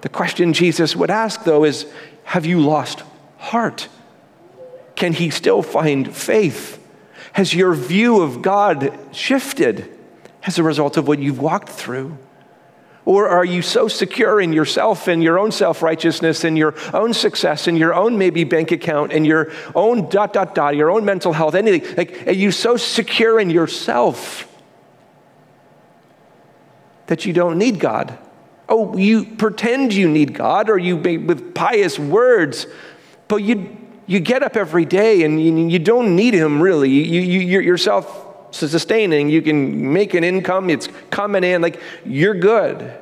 the 0.00 0.08
question 0.08 0.52
Jesus 0.52 0.96
would 0.96 1.10
ask, 1.10 1.44
though, 1.44 1.64
is 1.64 1.86
Have 2.24 2.46
you 2.46 2.60
lost 2.60 3.02
heart? 3.38 3.88
Can 4.96 5.12
he 5.12 5.30
still 5.30 5.62
find 5.62 6.14
faith? 6.14 6.78
Has 7.34 7.54
your 7.54 7.74
view 7.74 8.20
of 8.20 8.42
God 8.42 8.98
shifted 9.12 9.88
as 10.44 10.58
a 10.58 10.62
result 10.62 10.96
of 10.96 11.06
what 11.06 11.18
you've 11.18 11.40
walked 11.40 11.68
through? 11.68 12.16
Or 13.04 13.28
are 13.28 13.44
you 13.44 13.62
so 13.62 13.88
secure 13.88 14.40
in 14.40 14.52
yourself 14.52 15.08
and 15.08 15.22
your 15.22 15.38
own 15.38 15.50
self 15.50 15.82
righteousness 15.82 16.44
and 16.44 16.56
your 16.56 16.74
own 16.94 17.12
success 17.14 17.66
and 17.66 17.76
your 17.76 17.94
own 17.94 18.16
maybe 18.16 18.44
bank 18.44 18.70
account 18.70 19.12
and 19.12 19.26
your 19.26 19.52
own 19.74 20.08
dot, 20.08 20.32
dot, 20.32 20.54
dot, 20.54 20.76
your 20.76 20.90
own 20.90 21.04
mental 21.04 21.32
health, 21.32 21.54
anything? 21.54 21.96
Like, 21.96 22.26
are 22.28 22.32
you 22.32 22.52
so 22.52 22.76
secure 22.76 23.40
in 23.40 23.50
yourself 23.50 24.48
that 27.06 27.26
you 27.26 27.32
don't 27.32 27.58
need 27.58 27.80
God 27.80 28.16
Oh, 28.72 28.96
you 28.96 29.26
pretend 29.26 29.92
you 29.92 30.08
need 30.08 30.32
God 30.32 30.70
or 30.70 30.78
you 30.78 30.96
with 30.96 31.54
pious 31.54 31.98
words, 31.98 32.66
but 33.28 33.42
you, 33.42 33.76
you 34.06 34.18
get 34.18 34.42
up 34.42 34.56
every 34.56 34.86
day 34.86 35.24
and 35.24 35.38
you, 35.38 35.68
you 35.68 35.78
don't 35.78 36.16
need 36.16 36.32
Him 36.32 36.62
really. 36.62 36.88
You, 36.88 37.20
you, 37.20 37.60
yourself 37.60 38.21
sustaining, 38.52 39.28
you 39.28 39.42
can 39.42 39.92
make 39.92 40.14
an 40.14 40.24
income, 40.24 40.70
it's 40.70 40.88
coming 41.10 41.42
in, 41.42 41.62
like 41.62 41.80
you're 42.04 42.34
good. 42.34 42.98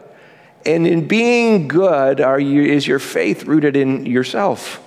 And 0.64 0.86
in 0.86 1.06
being 1.08 1.68
good, 1.68 2.20
are 2.20 2.40
you, 2.40 2.62
is 2.62 2.86
your 2.86 2.98
faith 2.98 3.44
rooted 3.44 3.76
in 3.76 4.06
yourself? 4.06 4.82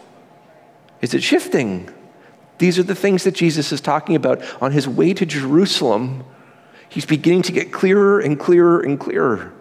Is 1.01 1.13
it 1.13 1.23
shifting? 1.23 1.89
These 2.59 2.79
are 2.79 2.83
the 2.83 2.95
things 2.95 3.23
that 3.23 3.33
Jesus 3.33 3.71
is 3.71 3.81
talking 3.81 4.15
about 4.15 4.41
on 4.61 4.71
his 4.71 4.87
way 4.87 5.13
to 5.13 5.25
Jerusalem. 5.25 6.23
He's 6.87 7.05
beginning 7.05 7.41
to 7.43 7.51
get 7.51 7.73
clearer 7.73 8.19
and 8.19 8.39
clearer 8.39 8.79
and 8.79 8.99
clearer. 8.99 9.51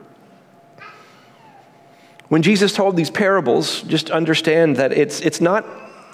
When 2.28 2.42
Jesus 2.42 2.72
told 2.72 2.96
these 2.96 3.10
parables, 3.10 3.82
just 3.82 4.10
understand 4.10 4.76
that 4.76 4.92
it's, 4.92 5.20
it's 5.20 5.40
not 5.40 5.66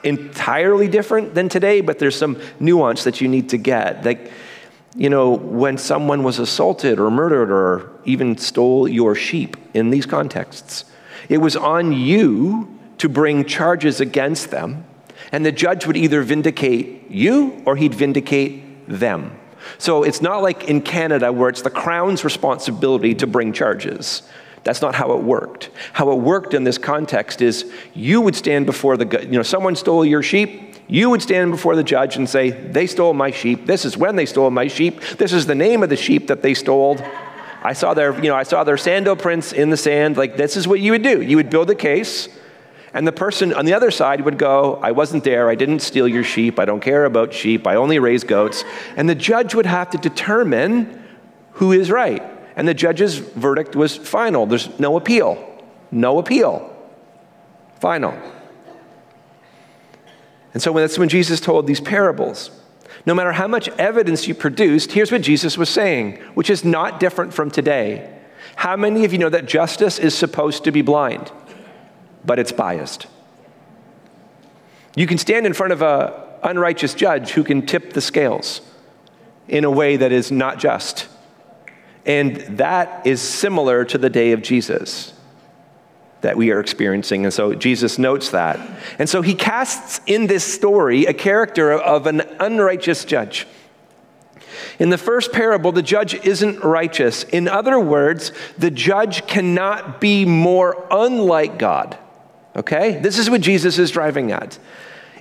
entirely 0.03 0.89
different 0.89 1.35
than 1.35 1.49
today, 1.49 1.81
but 1.81 1.99
there's 1.99 2.17
some 2.17 2.41
nuance 2.59 3.05
that 3.05 3.21
you 3.21 3.29
need 3.29 3.51
to 3.51 3.57
get. 3.57 4.05
Like, 4.05 4.33
you 4.99 5.09
know, 5.09 5.31
when 5.31 5.79
someone 5.79 6.25
was 6.25 6.41
assaulted 6.41 6.99
or 6.99 7.09
murdered 7.09 7.53
or 7.53 7.89
even 8.05 8.37
stole 8.37 8.89
your 8.89 9.15
sheep 9.15 9.57
in 9.73 9.91
these 9.91 10.07
contexts, 10.07 10.85
it 11.29 11.39
was 11.39 11.55
on 11.55 11.93
you 11.93 12.77
to 12.99 13.09
bring 13.09 13.45
charges 13.45 14.01
against 14.01 14.51
them, 14.51 14.85
and 15.31 15.47
the 15.47 15.53
judge 15.53 15.87
would 15.87 15.97
either 15.97 16.23
vindicate 16.23 17.09
you 17.09 17.63
or 17.65 17.77
he'd 17.77 17.95
vindicate 17.95 18.89
them. 18.89 19.39
So 19.79 20.03
it's 20.03 20.21
not 20.21 20.43
like 20.43 20.65
in 20.69 20.83
Canada 20.83 21.33
where 21.33 21.49
it's 21.49 21.63
the 21.63 21.71
Crown's 21.71 22.25
responsibility 22.25 23.15
to 23.15 23.27
bring 23.29 23.53
charges. 23.53 24.23
That's 24.65 24.83
not 24.83 24.97
how 24.97 25.13
it 25.13 25.23
worked. 25.23 25.71
How 25.93 26.11
it 26.11 26.17
worked 26.17 26.55
in 26.55 26.65
this 26.65 26.79
context 26.79 27.41
is 27.41 27.71
you 27.95 28.21
would 28.21 28.35
stand 28.35 28.67
before 28.67 28.97
the, 28.97 29.23
you 29.23 29.33
know, 29.33 29.43
someone 29.43 29.77
stole 29.77 30.05
your 30.05 30.23
sheep, 30.23 30.68
you 30.89 31.11
would 31.11 31.23
stand 31.23 31.51
before 31.51 31.77
the 31.77 31.85
judge 31.85 32.17
and 32.17 32.29
say, 32.29 32.51
They 32.51 32.87
stole 32.87 33.13
my 33.13 33.31
sheep. 33.31 33.67
This 33.67 33.85
is 33.85 33.97
when 33.97 34.17
they 34.17 34.27
stole 34.27 34.51
my 34.51 34.69
sheep. 34.69 35.01
This 35.19 35.33
is 35.33 35.47
the 35.47 35.55
name 35.55 35.83
of 35.83 35.91
the 35.91 35.97
sheep 35.97 36.29
that 36.29 36.43
they 36.43 36.55
stole. 36.55 36.99
I 37.63 37.75
saw 37.75 37.93
their, 37.93 38.15
you 38.15 38.31
know, 38.31 38.37
I 38.37 38.45
saw 38.45 38.65
their 38.65 38.79
sandal 38.79 39.17
prints 39.17 39.53
in 39.53 39.69
the 39.71 39.77
sand. 39.77 40.17
Like, 40.17 40.37
this 40.37 40.57
is 40.57 40.67
what 40.67 40.81
you 40.81 40.93
would 40.93 41.03
do. 41.03 41.21
You 41.21 41.37
would 41.37 41.51
build 41.51 41.69
a 41.71 41.75
case, 41.75 42.29
and 42.95 43.07
the 43.07 43.13
person 43.13 43.53
on 43.53 43.67
the 43.67 43.75
other 43.75 43.91
side 43.91 44.23
would 44.23 44.39
go, 44.39 44.77
I 44.77 44.93
wasn't 44.93 45.25
there. 45.25 45.51
I 45.51 45.55
didn't 45.55 45.81
steal 45.81 46.09
your 46.09 46.25
sheep. 46.25 46.59
I 46.59 46.65
don't 46.65 46.81
care 46.81 47.05
about 47.05 47.35
sheep. 47.35 47.67
I 47.67 47.75
only 47.75 47.99
raise 47.99 48.25
goats. 48.25 48.65
And 48.97 49.09
the 49.09 49.15
judge 49.15 49.55
would 49.55 49.67
have 49.67 49.91
to 49.91 49.99
determine 49.99 51.05
who 51.53 51.73
is 51.73 51.91
right. 51.91 52.23
And 52.57 52.67
the 52.67 52.75
judge's 52.75 53.19
verdict 53.19 53.77
was 53.77 53.97
final. 53.97 54.47
There's 54.47 54.79
no 54.79 54.97
appeal. 54.97 55.45
No 55.91 56.19
appeal. 56.19 56.75
Final. 57.81 58.17
And 60.53 60.63
so 60.63 60.73
that's 60.73 60.99
when 60.99 61.09
Jesus 61.09 61.41
told 61.41 61.67
these 61.67 61.81
parables. 61.81 62.51
No 63.07 63.15
matter 63.15 63.33
how 63.33 63.47
much 63.47 63.69
evidence 63.71 64.27
you 64.27 64.35
produced, 64.35 64.93
here's 64.93 65.13
what 65.13 65.23
Jesus 65.23 65.57
was 65.57 65.69
saying, 65.69 66.17
which 66.35 66.51
is 66.51 66.65
not 66.65 67.01
different 67.01 67.33
from 67.33 67.51
today. 67.51 68.15
How 68.57 68.77
many 68.77 69.05
of 69.05 69.13
you 69.13 69.19
know 69.19 69.29
that 69.29 69.47
justice 69.47 69.99
is 69.99 70.15
supposed 70.15 70.65
to 70.65 70.73
be 70.73 70.83
blind, 70.83 71.31
but 72.25 72.39
it's 72.39 72.53
biased? 72.53 73.07
You 74.97 75.07
can 75.07 75.19
stand 75.19 75.47
in 75.47 75.53
front 75.53 75.73
of 75.73 75.83
an 75.83 76.13
unrighteous 76.43 76.95
judge 76.95 77.31
who 77.31 77.45
can 77.45 77.65
tip 77.65 77.93
the 77.93 78.01
scales 78.01 78.61
in 79.47 79.65
a 79.65 79.71
way 79.71 79.97
that 79.97 80.13
is 80.13 80.33
not 80.33 80.59
just. 80.59 81.09
And 82.05 82.37
that 82.59 83.07
is 83.07 83.21
similar 83.21 83.85
to 83.85 83.99
the 83.99 84.11
day 84.11 84.33
of 84.33 84.43
Jesus 84.43 85.13
that 86.21 86.37
we 86.37 86.51
are 86.51 86.61
experiencing. 86.61 87.25
And 87.25 87.33
so 87.33 87.55
Jesus 87.55 87.99
notes 87.99 88.31
that. 88.31 88.59
And 88.99 89.09
so 89.09 89.23
he 89.23 89.35
casts 89.35 90.01
in 90.07 90.27
this 90.27 90.45
story 90.45 91.07
a 91.07 91.15
character 91.15 91.73
of 91.73 92.07
an 92.07 92.23
unrighteous 92.41 93.05
judge. 93.05 93.47
In 94.79 94.91
the 94.91 94.99
first 94.99 95.33
parable, 95.33 95.73
the 95.73 95.83
judge 95.83 96.15
isn't 96.15 96.63
righteous. 96.65 97.25
In 97.25 97.49
other 97.49 97.79
words, 97.79 98.33
the 98.57 98.71
judge 98.71 99.27
cannot 99.27 100.01
be 100.01 100.25
more 100.25 100.87
unlike 100.91 101.59
God. 101.59 101.97
Okay? 102.57 103.01
This 103.01 103.19
is 103.19 103.31
what 103.31 103.41
Jesus 103.41 103.79
is 103.79 103.91
driving 103.91 104.33
at. 104.33 104.59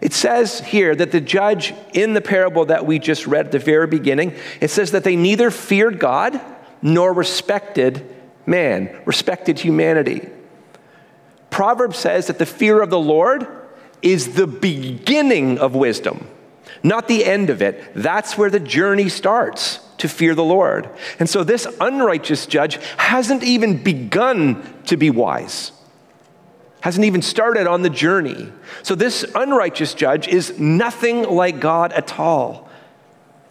It 0.01 0.13
says 0.13 0.60
here 0.60 0.96
that 0.96 1.12
the 1.12 1.22
judge 1.22 1.74
in 1.94 2.13
the 2.13 2.22
parable 2.22 2.66
that 2.66 2.86
we 2.86 3.00
just 3.00 3.25
read 3.25 3.48
at 3.48 3.51
the 3.51 3.60
very 3.60 3.88
beginning, 3.88 4.36
it 4.62 4.70
says 4.70 4.92
that 4.92 5.04
they 5.04 5.16
neither 5.16 5.50
feared 5.50 6.00
God 6.00 6.39
nor 6.82 7.13
respected 7.13 8.16
man, 8.46 8.96
respected 9.06 9.60
humanity. 9.60 10.30
Proverbs 11.57 11.97
says 11.97 12.27
that 12.27 12.37
the 12.37 12.45
fear 12.45 12.83
of 12.83 12.91
the 12.91 12.99
Lord 12.99 13.47
is 14.03 14.35
the 14.35 14.45
beginning 14.45 15.57
of 15.57 15.73
wisdom, 15.73 16.27
not 16.83 17.07
the 17.07 17.25
end 17.25 17.49
of 17.49 17.63
it. 17.63 17.95
That's 17.95 18.37
where 18.37 18.51
the 18.51 18.59
journey 18.59 19.09
starts 19.09 19.79
to 19.97 20.07
fear 20.07 20.35
the 20.35 20.43
Lord. 20.43 20.87
And 21.17 21.27
so 21.27 21.43
this 21.43 21.65
unrighteous 21.81 22.45
judge 22.45 22.75
hasn't 22.97 23.41
even 23.41 23.81
begun 23.81 24.71
to 24.85 24.97
be 24.97 25.09
wise, 25.09 25.71
hasn't 26.81 27.05
even 27.05 27.23
started 27.23 27.65
on 27.65 27.81
the 27.81 27.89
journey. 27.89 28.53
So 28.83 28.93
this 28.93 29.25
unrighteous 29.33 29.95
judge 29.95 30.27
is 30.27 30.59
nothing 30.59 31.23
like 31.23 31.59
God 31.59 31.91
at 31.91 32.19
all 32.19 32.66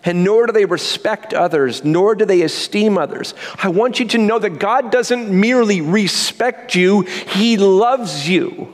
and 0.07 0.25
nor 0.25 0.47
do 0.47 0.53
they 0.53 0.65
respect 0.65 1.35
others, 1.35 1.85
nor 1.85 2.15
do 2.15 2.25
they 2.25 2.43
esteem 2.43 2.97
others. 2.97 3.35
I 3.63 3.69
want 3.69 4.01
you 4.01 4.07
to 4.09 4.19
know 4.19 4.39
that 4.39 4.59
God 4.59 4.91
doesn't 4.91 5.29
merely 5.29 5.81
respect 5.81 6.75
you, 6.75 7.03
He 7.03 7.57
loves 7.57 8.29
you. 8.29 8.73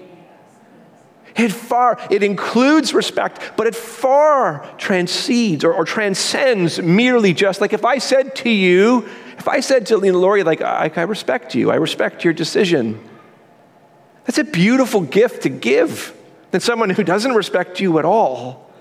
It 1.35 1.51
far, 1.51 1.99
it 2.11 2.23
includes 2.23 2.93
respect, 2.93 3.53
but 3.57 3.67
it 3.67 3.75
far 3.75 4.71
transcends 4.77 5.65
or, 5.65 5.73
or 5.73 5.85
transcends 5.87 6.81
merely 6.81 7.33
just 7.33 7.61
like 7.61 7.73
if 7.73 7.87
I 7.87 7.99
said 7.99 8.37
to 8.37 8.51
you, 8.51 9.09
if 9.39 9.49
I 9.49 9.61
said 9.61 9.87
to 9.87 9.97
Lori, 9.97 10.43
like, 10.43 10.61
I, 10.61 10.93
I 10.95 11.03
respect 11.03 11.55
you, 11.55 11.71
I 11.71 11.77
respect 11.77 12.23
your 12.23 12.35
decision. 12.35 13.03
That's 14.25 14.39
a 14.39 14.45
beautiful 14.45 15.01
gift 15.01 15.45
to 15.45 15.49
give 15.49 16.15
than 16.51 16.61
someone 16.61 16.91
who 16.91 17.03
doesn't 17.03 17.33
respect 17.33 17.81
you 17.81 17.99
at 17.99 18.05
all. 18.05 18.72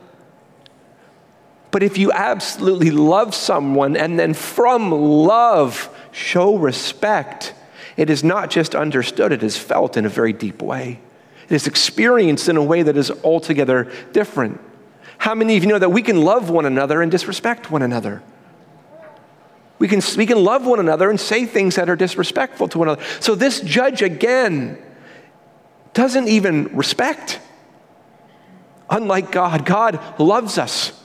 But 1.72 1.84
if 1.84 1.98
you 1.98 2.12
absolutely 2.12 2.92
love 2.92 3.34
someone 3.34 3.96
and 3.96 4.20
then 4.20 4.34
from 4.34 4.92
love 4.92 5.90
show 6.12 6.58
respect, 6.58 7.54
it 7.96 8.10
is 8.10 8.24
not 8.24 8.50
just 8.50 8.75
understood, 8.75 9.32
it 9.32 9.42
is 9.42 9.58
felt 9.58 9.96
in 9.96 10.06
a 10.06 10.10
very 10.10 10.34
deep 10.34 10.62
way. 10.62 11.00
It 11.46 11.56
is 11.56 11.68
experienced 11.68 12.50
in 12.50 12.58
a 12.58 12.63
way 12.63 12.84
that 12.84 12.98
is 12.98 13.10
altogether 13.24 13.92
different. 14.12 14.60
How 15.18 15.34
many 15.36 15.56
of 15.56 15.63
you 15.63 15.70
know 15.70 15.80
that 15.80 15.90
we 15.90 16.01
can 16.01 16.22
love 16.22 16.50
one 16.50 16.66
another 16.66 17.01
and 17.01 17.12
disrespect 17.12 17.72
one 17.72 17.82
another? 17.82 18.22
We 19.80 19.88
can, 19.88 20.01
we 20.18 20.25
can 20.25 20.44
love 20.44 20.66
one 20.66 20.80
another 20.80 21.10
and 21.10 21.20
say 21.20 21.46
things 21.46 21.75
that 21.75 21.90
are 21.90 21.96
disrespectful 21.96 22.68
to 22.70 22.78
one 22.78 22.88
another. 22.90 23.04
So 23.20 23.34
this 23.34 23.62
judge, 23.62 24.01
again, 24.01 24.78
doesn't 25.94 26.28
even 26.28 26.75
respect. 26.75 27.40
Unlike 28.90 29.32
God, 29.32 29.66
God 29.66 30.20
loves 30.20 30.58
us. 30.58 31.00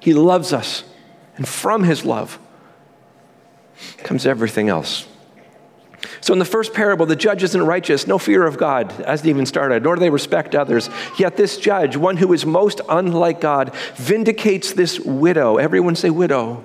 He 0.00 0.14
loves 0.14 0.52
us. 0.52 0.84
And 1.36 1.46
from 1.46 1.84
his 1.84 2.04
love 2.04 2.38
comes 3.98 4.26
everything 4.26 4.68
else. 4.68 5.06
So, 6.20 6.32
in 6.32 6.38
the 6.38 6.44
first 6.44 6.72
parable, 6.72 7.06
the 7.06 7.16
judge 7.16 7.42
isn't 7.42 7.62
righteous, 7.62 8.06
no 8.06 8.18
fear 8.18 8.46
of 8.46 8.58
God, 8.58 8.92
hasn't 8.92 9.28
even 9.28 9.46
started, 9.46 9.82
nor 9.82 9.96
do 9.96 10.00
they 10.00 10.10
respect 10.10 10.54
others. 10.54 10.88
Yet, 11.18 11.36
this 11.36 11.56
judge, 11.56 11.96
one 11.96 12.16
who 12.16 12.32
is 12.32 12.46
most 12.46 12.80
unlike 12.88 13.40
God, 13.40 13.74
vindicates 13.96 14.72
this 14.72 15.00
widow. 15.00 15.56
Everyone 15.56 15.96
say, 15.96 16.10
widow. 16.10 16.64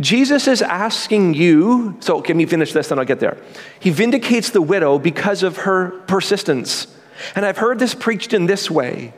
Jesus 0.00 0.48
is 0.48 0.60
asking 0.62 1.34
you, 1.34 1.96
so 2.00 2.18
let 2.18 2.34
me 2.34 2.46
finish 2.46 2.72
this, 2.72 2.88
then 2.88 2.98
I'll 2.98 3.04
get 3.04 3.20
there. 3.20 3.36
He 3.78 3.90
vindicates 3.90 4.50
the 4.50 4.62
widow 4.62 4.98
because 4.98 5.42
of 5.42 5.58
her 5.58 5.90
persistence. 6.06 6.88
And 7.36 7.46
I've 7.46 7.58
heard 7.58 7.78
this 7.78 7.94
preached 7.94 8.32
in 8.32 8.46
this 8.46 8.70
way 8.70 9.12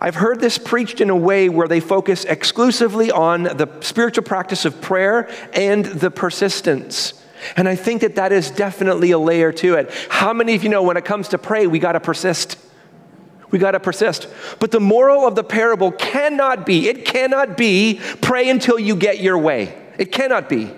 I've 0.00 0.14
heard 0.14 0.40
this 0.40 0.58
preached 0.58 1.00
in 1.00 1.10
a 1.10 1.16
way 1.16 1.48
where 1.48 1.66
they 1.66 1.80
focus 1.80 2.24
exclusively 2.24 3.10
on 3.10 3.42
the 3.42 3.68
spiritual 3.80 4.24
practice 4.24 4.64
of 4.64 4.80
prayer 4.80 5.28
and 5.52 5.84
the 5.84 6.10
persistence. 6.10 7.14
And 7.56 7.68
I 7.68 7.74
think 7.76 8.02
that 8.02 8.16
that 8.16 8.32
is 8.32 8.50
definitely 8.50 9.10
a 9.10 9.18
layer 9.18 9.52
to 9.52 9.74
it. 9.74 9.90
How 10.08 10.32
many 10.32 10.54
of 10.54 10.62
you 10.62 10.68
know 10.68 10.82
when 10.82 10.96
it 10.96 11.04
comes 11.04 11.28
to 11.28 11.38
pray, 11.38 11.66
we 11.66 11.78
got 11.78 11.92
to 11.92 12.00
persist? 12.00 12.58
We 13.50 13.58
got 13.58 13.72
to 13.72 13.80
persist. 13.80 14.28
But 14.60 14.70
the 14.70 14.80
moral 14.80 15.26
of 15.26 15.34
the 15.34 15.44
parable 15.44 15.90
cannot 15.92 16.66
be, 16.66 16.88
it 16.88 17.04
cannot 17.04 17.56
be 17.56 18.00
pray 18.20 18.50
until 18.50 18.78
you 18.78 18.94
get 18.94 19.20
your 19.20 19.38
way. 19.38 19.74
It 19.98 20.12
cannot 20.12 20.48
be. 20.48 20.70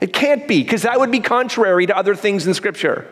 It 0.00 0.12
can't 0.12 0.48
be, 0.48 0.62
because 0.62 0.82
that 0.82 0.98
would 0.98 1.10
be 1.10 1.20
contrary 1.20 1.86
to 1.86 1.96
other 1.96 2.14
things 2.14 2.46
in 2.46 2.54
Scripture. 2.54 3.08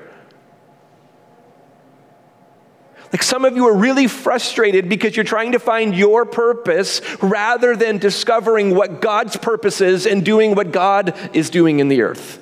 Like 3.13 3.23
some 3.23 3.45
of 3.45 3.57
you 3.57 3.67
are 3.69 3.77
really 3.77 4.09
frustrated 4.09 4.89
because 4.89 5.15
you're 5.15 5.25
trying 5.25 5.53
to 5.53 5.59
find 5.59 5.95
your 5.95 6.25
purpose 6.25 7.03
rather 7.23 7.77
than 7.77 7.99
discovering 7.99 8.75
what 8.75 9.03
God's 9.03 9.37
purpose 9.37 9.81
is 9.83 10.07
and 10.07 10.25
doing 10.25 10.55
what 10.55 10.73
God 10.73 11.15
is 11.35 11.51
doing 11.51 11.81
in 11.81 11.89
the 11.89 12.03
earth. 12.03 12.42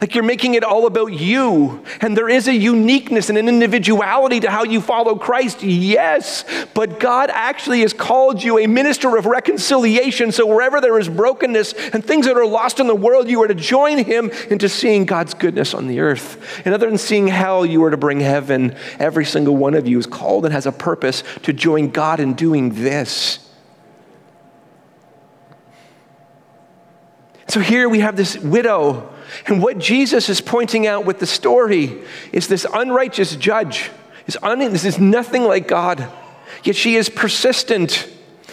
Like 0.00 0.14
you're 0.14 0.22
making 0.22 0.54
it 0.54 0.62
all 0.62 0.86
about 0.86 1.12
you. 1.12 1.84
And 2.00 2.16
there 2.16 2.28
is 2.28 2.46
a 2.46 2.54
uniqueness 2.54 3.30
and 3.30 3.36
an 3.36 3.48
individuality 3.48 4.38
to 4.40 4.50
how 4.50 4.62
you 4.62 4.80
follow 4.80 5.16
Christ, 5.16 5.64
yes. 5.64 6.44
But 6.72 7.00
God 7.00 7.30
actually 7.32 7.80
has 7.80 7.92
called 7.92 8.40
you 8.40 8.60
a 8.60 8.68
minister 8.68 9.16
of 9.16 9.26
reconciliation. 9.26 10.30
So 10.30 10.46
wherever 10.46 10.80
there 10.80 11.00
is 11.00 11.08
brokenness 11.08 11.72
and 11.72 12.04
things 12.04 12.26
that 12.26 12.36
are 12.36 12.46
lost 12.46 12.78
in 12.78 12.86
the 12.86 12.94
world, 12.94 13.28
you 13.28 13.42
are 13.42 13.48
to 13.48 13.56
join 13.56 14.04
Him 14.04 14.30
into 14.50 14.68
seeing 14.68 15.04
God's 15.04 15.34
goodness 15.34 15.74
on 15.74 15.88
the 15.88 15.98
earth. 15.98 16.62
And 16.64 16.74
other 16.74 16.88
than 16.88 16.98
seeing 16.98 17.26
hell, 17.26 17.66
you 17.66 17.82
are 17.82 17.90
to 17.90 17.96
bring 17.96 18.20
heaven. 18.20 18.76
Every 19.00 19.24
single 19.24 19.56
one 19.56 19.74
of 19.74 19.88
you 19.88 19.98
is 19.98 20.06
called 20.06 20.44
and 20.44 20.54
has 20.54 20.66
a 20.66 20.72
purpose 20.72 21.24
to 21.42 21.52
join 21.52 21.90
God 21.90 22.20
in 22.20 22.34
doing 22.34 22.84
this. 22.84 23.40
So 27.48 27.58
here 27.60 27.88
we 27.88 28.00
have 28.00 28.14
this 28.14 28.38
widow 28.38 29.12
and 29.46 29.62
what 29.62 29.78
Jesus 29.78 30.28
is 30.28 30.40
pointing 30.40 30.86
out 30.86 31.04
with 31.04 31.18
the 31.18 31.26
story 31.26 31.98
is 32.32 32.48
this 32.48 32.66
unrighteous 32.72 33.36
judge. 33.36 33.90
Is 34.26 34.36
un- 34.42 34.58
this 34.58 34.84
is 34.84 34.98
nothing 34.98 35.44
like 35.44 35.66
God. 35.66 36.06
Yet 36.62 36.76
she 36.76 36.96
is 36.96 37.08
persistent. 37.08 38.08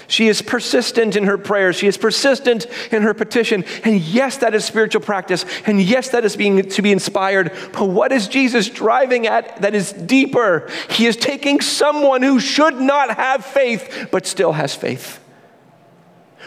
She 0.08 0.27
is 0.27 0.41
persistent 0.41 1.15
in 1.15 1.25
her 1.25 1.38
prayers. 1.38 1.75
She 1.75 1.88
is 1.88 1.98
persistent 1.98 2.67
in 2.91 3.01
her 3.01 3.13
petition. 3.13 3.65
And 3.84 4.00
yes, 4.00 4.38
that 4.38 4.53
is 4.53 4.63
spiritual 4.63 5.01
practice. 5.01 5.46
And 5.65 5.82
yes, 5.82 6.10
that 6.10 6.24
is 6.24 6.36
being 6.36 6.70
to 6.70 6.82
be 6.82 6.91
inspired. 6.91 7.51
But 7.74 7.89
what 7.89 8.12
is 8.12 8.27
Jesus 8.27 8.70
driving 8.70 9.27
at 9.27 9.62
that 9.62 9.74
is 9.74 9.91
deeper? 9.91 10.70
He 10.91 11.08
is 11.08 11.17
taking 11.17 11.60
someone 11.60 12.22
who 12.22 12.39
should 12.39 12.79
not 12.79 13.15
have 13.17 13.44
faith, 13.44 14.10
but 14.12 14.25
still 14.25 14.53
has 14.53 14.75
faith 14.75 15.20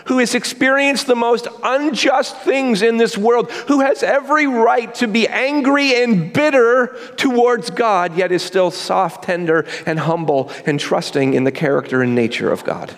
who 0.06 0.18
has 0.18 0.34
experienced 0.34 1.06
the 1.06 1.16
most 1.16 1.48
unjust 1.62 2.36
things 2.38 2.82
in 2.82 2.96
this 2.96 3.16
world, 3.16 3.50
who 3.50 3.80
has 3.80 4.02
every 4.02 4.46
right 4.46 4.94
to 4.96 5.06
be 5.06 5.28
angry 5.28 6.02
and 6.02 6.32
bitter 6.32 6.96
towards 7.16 7.70
God, 7.70 8.16
yet 8.16 8.32
is 8.32 8.42
still 8.42 8.70
soft, 8.70 9.24
tender, 9.24 9.66
and 9.86 10.00
humble 10.00 10.50
and 10.66 10.78
trusting 10.78 11.34
in 11.34 11.44
the 11.44 11.52
character 11.52 12.02
and 12.02 12.14
nature 12.14 12.50
of 12.50 12.64
God. 12.64 12.94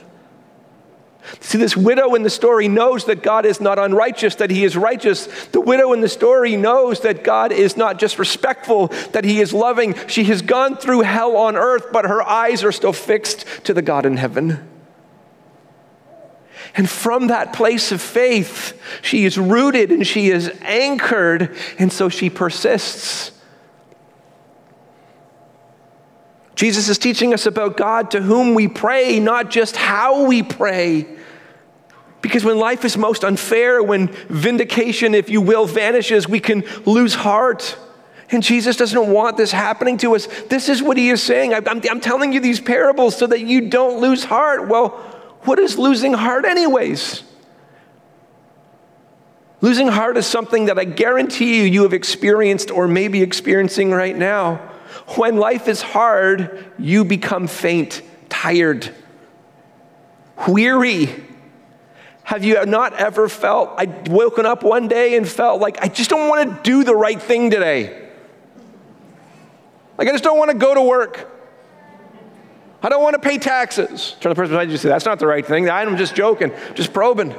See, 1.39 1.59
this 1.59 1.77
widow 1.77 2.15
in 2.15 2.23
the 2.23 2.31
story 2.31 2.67
knows 2.67 3.05
that 3.05 3.23
God 3.23 3.47
is 3.47 3.61
not 3.61 3.79
unrighteous, 3.79 4.37
that 4.37 4.51
he 4.51 4.65
is 4.65 4.77
righteous. 4.77 5.27
The 5.49 5.61
widow 5.61 5.93
in 5.93 6.01
the 6.01 6.09
story 6.09 6.57
knows 6.57 7.01
that 7.01 7.23
God 7.23 7.53
is 7.53 7.77
not 7.77 7.99
just 7.99 8.19
respectful, 8.19 8.89
that 9.13 9.25
he 9.25 9.41
is 9.41 9.53
loving. 9.53 9.95
She 10.09 10.25
has 10.25 10.43
gone 10.43 10.77
through 10.77 11.03
hell 11.03 11.37
on 11.37 11.57
earth, 11.57 11.93
but 11.93 12.05
her 12.05 12.23
eyes 12.23 12.65
are 12.65 12.73
still 12.73 12.93
fixed 12.93 13.45
to 13.65 13.75
the 13.75 13.83
God 13.83 14.07
in 14.07 14.17
heaven. 14.17 14.67
And 16.77 16.89
from 16.89 17.29
that 17.29 17.53
place 17.53 17.93
of 17.93 18.01
faith, 18.01 18.81
she 19.03 19.25
is 19.25 19.37
rooted 19.39 19.91
and 19.91 20.07
she 20.07 20.31
is 20.31 20.51
anchored, 20.63 21.57
and 21.79 21.93
so 21.93 22.09
she 22.09 22.31
persists. 22.31 23.33
Jesus 26.55 26.89
is 26.89 26.99
teaching 26.99 27.33
us 27.33 27.47
about 27.47 27.77
God 27.77 28.11
to 28.11 28.21
whom 28.21 28.55
we 28.55 28.69
pray, 28.69 29.19
not 29.19 29.51
just 29.51 29.77
how 29.77 30.27
we 30.27 30.43
pray. 30.43 31.07
Because 32.21 32.45
when 32.45 32.59
life 32.59 32.85
is 32.85 32.99
most 32.99 33.25
unfair, 33.25 33.83
when 33.83 34.09
vindication, 34.29 35.15
if 35.15 35.31
you 35.31 35.41
will, 35.41 35.67
vanishes, 35.67 36.29
we 36.29 36.39
can 36.39 36.65
lose 36.85 37.15
heart. 37.15 37.79
And 38.31 38.43
Jesus 38.43 38.77
doesn't 38.77 39.09
want 39.09 39.37
this 39.37 39.51
happening 39.51 39.97
to 39.99 40.15
us. 40.15 40.27
This 40.49 40.69
is 40.69 40.83
what 40.83 40.97
he 40.97 41.09
is 41.09 41.23
saying. 41.23 41.55
I'm, 41.55 41.67
I'm, 41.67 42.01
telling 42.01 42.33
you 42.33 42.41
these 42.41 42.61
parables 42.61 43.17
so 43.17 43.27
that 43.27 43.41
you 43.41 43.71
don't 43.71 44.01
lose 44.01 44.23
heart. 44.25 44.69
Well, 44.69 45.03
what 45.43 45.59
is 45.59 45.79
losing 45.79 46.13
heart, 46.13 46.45
anyways? 46.45 47.23
Losing 49.61 49.89
heart 49.89 50.17
is 50.17 50.27
something 50.27 50.67
that 50.67 50.79
I 50.79 50.85
guarantee 50.85 51.59
you 51.59 51.65
you 51.65 51.83
have 51.83 51.93
experienced 51.93 52.71
or 52.71 52.89
may 52.89 53.09
be 53.09 53.23
experiencing 53.23 53.91
right 53.91 54.17
now. 54.17 54.57
When 55.17 55.37
life 55.37 55.69
is 55.69 55.83
hard, 55.83 56.73
you 56.79 57.05
become 57.05 57.47
faint, 57.47 58.03
tired, 58.29 58.91
weary. 60.49 61.11
Have 62.23 62.45
you 62.45 62.65
not 62.65 62.95
ever 62.95 63.29
felt, 63.29 63.75
I 63.77 63.87
woken 64.09 64.47
up 64.47 64.63
one 64.63 64.89
day 64.89 65.17
and 65.17 65.29
felt 65.29 65.61
like 65.61 65.83
I 65.83 65.89
just 65.89 66.11
don't 66.11 66.29
want 66.29 66.49
to 66.49 66.63
do 66.63 66.85
the 66.85 66.95
right 66.95 67.21
thing 67.21 67.51
today? 67.51 68.09
Like 69.99 70.09
I 70.09 70.13
just 70.13 70.25
don't 70.25 70.39
want 70.39 70.51
to 70.51 70.57
go 70.57 70.75
to 70.75 70.83
work. 70.83 71.29
I 72.83 72.89
don't 72.89 73.03
want 73.03 73.15
to 73.15 73.29
pay 73.29 73.39
taxes. 73.39 74.13
Turn 74.21 74.23
to 74.23 74.29
the 74.31 74.35
person 74.35 74.55
beside 74.55 74.69
you 74.69 74.73
and 74.73 74.81
say, 74.81 74.89
That's 74.89 75.05
not 75.05 75.19
the 75.19 75.27
right 75.27 75.45
thing. 75.45 75.69
I'm 75.69 75.97
just 75.97 76.15
joking, 76.15 76.53
just 76.75 76.93
probing. 76.93 77.35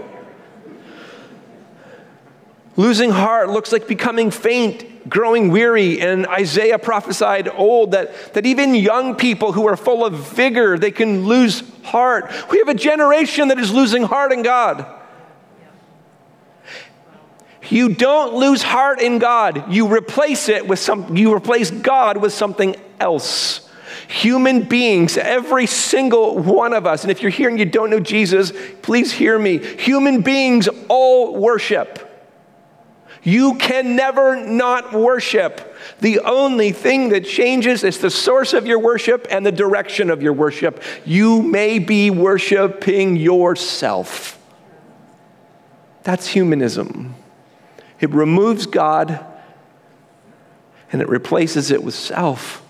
Losing 2.77 3.09
heart 3.09 3.49
looks 3.49 3.71
like 3.71 3.87
becoming 3.87 4.31
faint, 4.31 5.09
growing 5.09 5.49
weary. 5.49 5.99
And 5.99 6.25
Isaiah 6.27 6.79
prophesied 6.79 7.49
old 7.49 7.91
that, 7.91 8.33
that 8.33 8.45
even 8.45 8.75
young 8.75 9.15
people 9.15 9.51
who 9.51 9.67
are 9.67 9.75
full 9.75 10.05
of 10.05 10.13
vigor, 10.13 10.77
they 10.77 10.91
can 10.91 11.25
lose 11.25 11.63
heart. 11.83 12.31
We 12.49 12.59
have 12.59 12.69
a 12.69 12.73
generation 12.73 13.49
that 13.49 13.59
is 13.59 13.73
losing 13.73 14.03
heart 14.03 14.31
in 14.31 14.41
God. 14.41 14.85
You 17.69 17.89
don't 17.89 18.35
lose 18.35 18.63
heart 18.63 19.01
in 19.01 19.19
God. 19.19 19.71
You 19.71 19.93
replace 19.93 20.49
it 20.49 20.67
with 20.67 20.79
some 20.79 21.15
you 21.15 21.33
replace 21.33 21.71
God 21.71 22.17
with 22.17 22.33
something 22.33 22.75
else. 22.99 23.69
Human 24.07 24.63
beings, 24.63 25.17
every 25.17 25.65
single 25.65 26.37
one 26.37 26.73
of 26.73 26.85
us, 26.85 27.03
and 27.03 27.11
if 27.11 27.21
you're 27.21 27.31
here 27.31 27.49
and 27.49 27.59
you 27.59 27.65
don't 27.65 27.89
know 27.89 27.99
Jesus, 27.99 28.51
please 28.81 29.11
hear 29.11 29.37
me. 29.37 29.57
Human 29.57 30.21
beings 30.21 30.69
all 30.87 31.35
worship. 31.35 32.07
You 33.23 33.55
can 33.55 33.95
never 33.95 34.35
not 34.35 34.93
worship. 34.93 35.75
The 35.99 36.19
only 36.19 36.71
thing 36.71 37.09
that 37.09 37.25
changes 37.25 37.83
is 37.83 37.99
the 37.99 38.09
source 38.09 38.53
of 38.53 38.65
your 38.65 38.79
worship 38.79 39.27
and 39.29 39.45
the 39.45 39.51
direction 39.51 40.09
of 40.09 40.23
your 40.23 40.33
worship. 40.33 40.81
You 41.05 41.41
may 41.41 41.77
be 41.77 42.09
worshiping 42.09 43.15
yourself. 43.17 44.39
That's 46.03 46.27
humanism. 46.27 47.15
It 47.99 48.09
removes 48.09 48.65
God 48.65 49.23
and 50.91 51.01
it 51.01 51.07
replaces 51.07 51.69
it 51.69 51.83
with 51.83 51.93
self. 51.93 52.60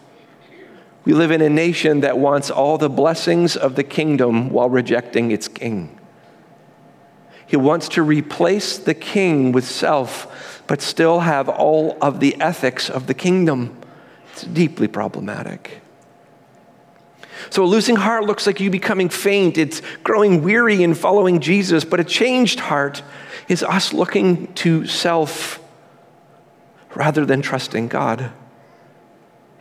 We 1.04 1.14
live 1.14 1.32
in 1.32 1.42
a 1.42 1.50
nation 1.50 2.02
that 2.02 2.18
wants 2.18 2.52
all 2.52 2.78
the 2.78 2.90
blessings 2.90 3.56
of 3.56 3.76
the 3.76 3.84
kingdom 3.84 4.50
while 4.50 4.70
rejecting 4.70 5.32
its 5.32 5.48
king. 5.48 5.98
He 7.48 7.58
wants 7.58 7.90
to 7.90 8.04
replace 8.04 8.78
the 8.78 8.94
king 8.94 9.52
with 9.52 9.66
self, 9.66 10.64
but 10.68 10.82
still 10.82 11.22
have 11.22 11.50
all 11.50 11.98
of 12.02 12.20
the 12.20 12.40
ethics 12.40 12.90
of 12.90 13.08
the 13.08 13.14
kingdom. 13.14 13.76
It's 14.32 14.44
deeply 14.44 14.88
problematic. 14.88 15.82
So, 17.50 17.64
a 17.64 17.66
losing 17.66 17.96
heart 17.96 18.26
looks 18.26 18.46
like 18.46 18.60
you 18.60 18.70
becoming 18.70 19.10
faint. 19.10 19.58
It's 19.58 19.82
growing 20.04 20.44
weary 20.44 20.84
in 20.84 20.94
following 20.94 21.40
Jesus, 21.40 21.84
but 21.84 22.00
a 22.00 22.04
changed 22.04 22.60
heart 22.60 23.02
is 23.48 23.64
us 23.64 23.92
looking 23.92 24.54
to 24.54 24.86
self 24.86 25.60
rather 26.96 27.26
than 27.26 27.42
trusting 27.42 27.88
God. 27.88 28.32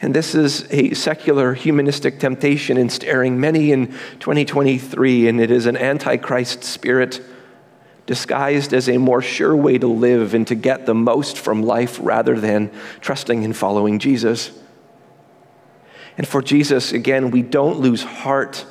And 0.02 0.14
this 0.14 0.34
is 0.34 0.66
a 0.70 0.94
secular 0.94 1.52
humanistic 1.52 2.18
temptation 2.18 2.78
ensnaring 2.78 3.38
many 3.38 3.70
in 3.70 3.88
2023, 4.20 5.28
and 5.28 5.40
it 5.40 5.50
is 5.50 5.66
an 5.66 5.76
antichrist 5.76 6.64
spirit 6.64 7.20
disguised 8.06 8.72
as 8.72 8.88
a 8.88 8.96
more 8.96 9.20
sure 9.20 9.54
way 9.54 9.78
to 9.78 9.86
live 9.86 10.32
and 10.34 10.46
to 10.46 10.54
get 10.54 10.86
the 10.86 10.94
most 10.94 11.38
from 11.38 11.62
life 11.62 11.98
rather 12.02 12.40
than 12.40 12.70
trusting 13.00 13.44
and 13.44 13.56
following 13.56 13.98
Jesus. 13.98 14.50
And 16.16 16.26
for 16.26 16.42
Jesus, 16.42 16.92
again, 16.92 17.30
we 17.30 17.42
don't 17.42 17.78
lose 17.78 18.02
heart 18.02 18.66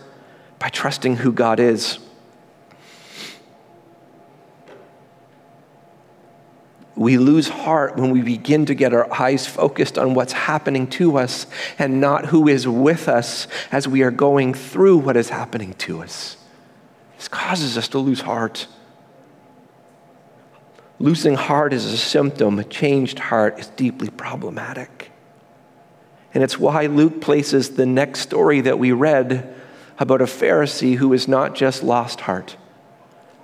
by 0.58 0.70
trusting 0.70 1.18
who 1.18 1.32
God 1.32 1.60
is. 1.60 2.00
We 7.00 7.18
lose 7.18 7.48
heart 7.48 7.96
when 7.96 8.12
we 8.12 8.22
begin 8.22 8.66
to 8.66 8.74
get 8.76 8.94
our 8.94 9.10
eyes 9.14 9.48
focused 9.48 9.98
on 9.98 10.14
what's 10.14 10.34
happening 10.34 10.86
to 10.86 11.18
us 11.18 11.48
and 11.78 12.02
not 12.02 12.26
who 12.26 12.50
is 12.50 12.68
with 12.68 13.08
us 13.08 13.48
as 13.72 13.88
we 13.88 14.02
are 14.04 14.12
going 14.12 14.54
through 14.54 14.98
what 14.98 15.16
is 15.16 15.30
happening 15.30 15.74
to 15.76 16.04
us. 16.04 16.36
This 17.16 17.30
causes 17.30 17.78
us 17.78 17.88
to 17.90 18.00
lose 18.00 18.20
heart. 18.20 18.68
Losing 21.00 21.36
heart 21.36 21.72
is 21.72 21.86
a 21.86 21.98
symptom, 21.98 22.60
a 22.60 22.66
changed 22.66 23.18
heart 23.18 23.58
is 23.60 23.68
deeply 23.68 24.10
problematic. 24.10 25.10
And 26.34 26.44
it's 26.44 26.60
why 26.60 26.88
Luke 26.88 27.22
places 27.22 27.70
the 27.70 27.86
next 27.86 28.20
story 28.20 28.60
that 28.60 28.78
we 28.78 28.92
read 28.92 29.56
about 30.00 30.20
a 30.20 30.26
Pharisee 30.26 30.98
who 30.98 31.14
is 31.14 31.30
not 31.30 31.56
just 31.56 31.82
lost 31.82 32.20
heart, 32.20 32.58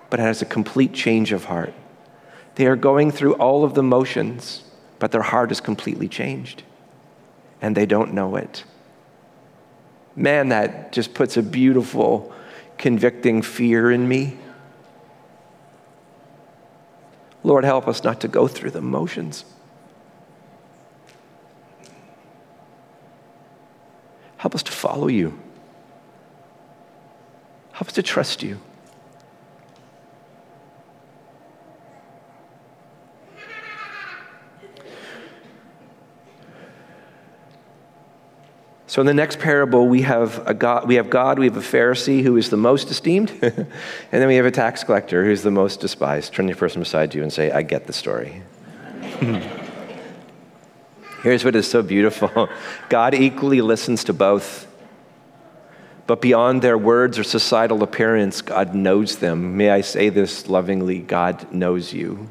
but 0.09 0.19
has 0.19 0.41
a 0.41 0.45
complete 0.45 0.91
change 0.91 1.31
of 1.31 1.45
heart. 1.45 1.73
They 2.55 2.67
are 2.67 2.75
going 2.75 3.11
through 3.11 3.33
all 3.35 3.63
of 3.63 3.73
the 3.73 3.83
motions, 3.83 4.63
but 4.99 5.11
their 5.11 5.21
heart 5.21 5.51
is 5.51 5.59
completely 5.59 6.07
changed, 6.07 6.63
and 7.61 7.75
they 7.75 7.85
don't 7.85 8.13
know 8.13 8.35
it. 8.37 8.63
Man, 10.15 10.49
that 10.49 10.93
just 10.93 11.13
puts 11.13 11.35
a 11.35 11.43
beautiful, 11.43 12.33
convicting 12.77 13.41
fear 13.41 13.91
in 13.91 14.07
me. 14.07 14.37
Lord, 17.43 17.65
help 17.65 17.87
us 17.87 18.03
not 18.03 18.21
to 18.21 18.27
go 18.27 18.47
through 18.47 18.71
the 18.71 18.81
motions. 18.81 19.45
Help 24.37 24.55
us 24.55 24.63
to 24.63 24.71
follow 24.71 25.07
you. 25.07 25.37
Help 27.73 27.89
us 27.89 27.93
to 27.93 28.03
trust 28.03 28.41
you. 28.41 28.59
So 38.95 39.01
in 39.01 39.07
the 39.07 39.13
next 39.13 39.39
parable, 39.39 39.89
we 39.89 40.03
have, 40.03 40.47
a 40.47 40.53
God, 40.53 40.87
we 40.87 40.95
have 40.95 41.09
God, 41.09 41.37
we 41.37 41.47
have 41.47 41.57
a 41.57 41.59
Pharisee 41.59 42.23
who 42.23 42.37
is 42.37 42.49
the 42.49 42.55
most 42.55 42.89
esteemed, 42.89 43.29
and 43.41 43.67
then 44.09 44.25
we 44.25 44.37
have 44.37 44.45
a 44.45 44.51
tax 44.51 44.85
collector 44.85 45.25
who's 45.25 45.41
the 45.43 45.51
most 45.51 45.81
despised. 45.81 46.31
Turn 46.33 46.47
to 46.47 46.53
the 46.53 46.57
person 46.57 46.81
beside 46.81 47.13
you 47.13 47.21
and 47.21 47.33
say, 47.33 47.51
I 47.51 47.61
get 47.61 47.87
the 47.87 47.91
story. 47.91 48.41
Here's 51.23 51.43
what 51.43 51.57
is 51.57 51.69
so 51.69 51.81
beautiful 51.83 52.47
God 52.87 53.13
equally 53.13 53.59
listens 53.59 54.05
to 54.05 54.13
both. 54.13 54.65
But 56.07 56.21
beyond 56.21 56.61
their 56.61 56.77
words 56.77 57.19
or 57.19 57.25
societal 57.25 57.83
appearance, 57.83 58.41
God 58.41 58.73
knows 58.73 59.17
them. 59.17 59.57
May 59.57 59.71
I 59.71 59.81
say 59.81 60.07
this 60.07 60.47
lovingly 60.47 60.99
God 60.99 61.51
knows 61.51 61.91
you. 61.91 62.29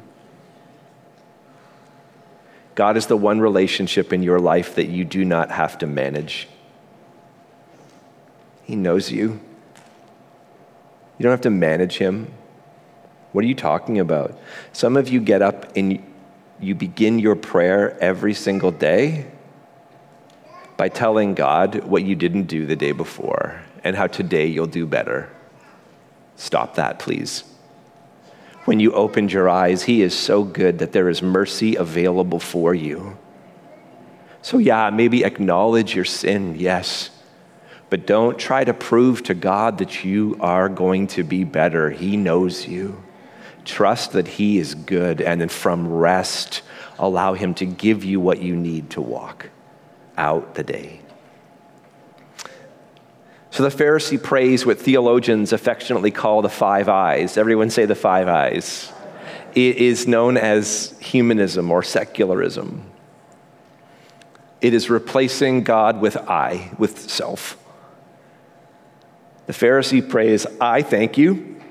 God 2.73 2.97
is 2.97 3.05
the 3.05 3.17
one 3.17 3.39
relationship 3.39 4.11
in 4.11 4.23
your 4.23 4.39
life 4.39 4.73
that 4.73 4.87
you 4.87 5.05
do 5.05 5.23
not 5.23 5.51
have 5.51 5.77
to 5.77 5.85
manage. 5.85 6.47
He 8.65 8.75
knows 8.75 9.11
you. 9.11 9.39
You 11.17 11.23
don't 11.23 11.31
have 11.31 11.41
to 11.41 11.49
manage 11.49 11.97
him. 11.97 12.33
What 13.31 13.43
are 13.43 13.47
you 13.47 13.55
talking 13.55 13.99
about? 13.99 14.37
Some 14.73 14.97
of 14.97 15.07
you 15.07 15.21
get 15.21 15.41
up 15.41 15.75
and 15.75 16.03
you 16.59 16.75
begin 16.75 17.19
your 17.19 17.35
prayer 17.35 17.97
every 18.01 18.33
single 18.33 18.71
day 18.71 19.25
by 20.77 20.89
telling 20.89 21.35
God 21.35 21.83
what 21.85 22.03
you 22.03 22.15
didn't 22.15 22.43
do 22.43 22.65
the 22.65 22.75
day 22.75 22.91
before 22.91 23.61
and 23.83 23.95
how 23.95 24.07
today 24.07 24.47
you'll 24.47 24.67
do 24.67 24.85
better. 24.85 25.29
Stop 26.35 26.75
that, 26.75 26.99
please. 26.99 27.43
When 28.65 28.79
you 28.79 28.93
opened 28.93 29.31
your 29.31 29.47
eyes, 29.47 29.83
He 29.83 30.01
is 30.01 30.17
so 30.17 30.43
good 30.43 30.79
that 30.79 30.91
there 30.91 31.07
is 31.07 31.21
mercy 31.21 31.75
available 31.75 32.39
for 32.39 32.73
you. 32.73 33.17
So, 34.41 34.57
yeah, 34.57 34.89
maybe 34.89 35.23
acknowledge 35.23 35.95
your 35.95 36.05
sin, 36.05 36.55
yes. 36.57 37.09
But 37.89 38.07
don't 38.07 38.37
try 38.39 38.63
to 38.63 38.73
prove 38.73 39.23
to 39.23 39.33
God 39.33 39.77
that 39.77 40.03
you 40.03 40.37
are 40.39 40.69
going 40.69 41.07
to 41.07 41.23
be 41.23 41.43
better. 41.43 41.91
He 41.91 42.17
knows 42.17 42.67
you. 42.67 43.03
Trust 43.63 44.13
that 44.13 44.27
He 44.27 44.57
is 44.57 44.75
good, 44.75 45.21
and 45.21 45.41
then 45.41 45.49
from 45.49 45.91
rest, 45.91 46.61
allow 46.99 47.33
Him 47.33 47.53
to 47.55 47.65
give 47.65 48.03
you 48.03 48.19
what 48.19 48.41
you 48.41 48.55
need 48.55 48.91
to 48.91 49.01
walk 49.01 49.49
out 50.17 50.55
the 50.55 50.63
day. 50.63 51.01
So 53.51 53.63
the 53.63 53.69
Pharisee 53.69 54.21
prays 54.21 54.65
what 54.65 54.79
theologians 54.79 55.53
affectionately 55.53 56.11
call 56.11 56.41
the 56.41 56.49
five 56.49 56.89
eyes. 56.89 57.37
Everyone 57.37 57.69
say 57.69 57.85
the 57.85 57.95
five 57.95 58.27
eyes. 58.27 58.91
It 59.53 59.77
is 59.77 60.07
known 60.07 60.35
as 60.35 60.93
humanism 60.99 61.71
or 61.71 61.81
secularism. 61.81 62.83
It 64.59 64.73
is 64.73 64.89
replacing 64.89 65.63
God 65.63 66.01
with 66.01 66.17
I, 66.17 66.71
with 66.77 67.09
self. 67.09 67.57
The 69.47 69.53
Pharisee 69.53 70.07
prays, 70.07 70.45
I 70.59 70.81
thank 70.81 71.17
you. 71.17 71.61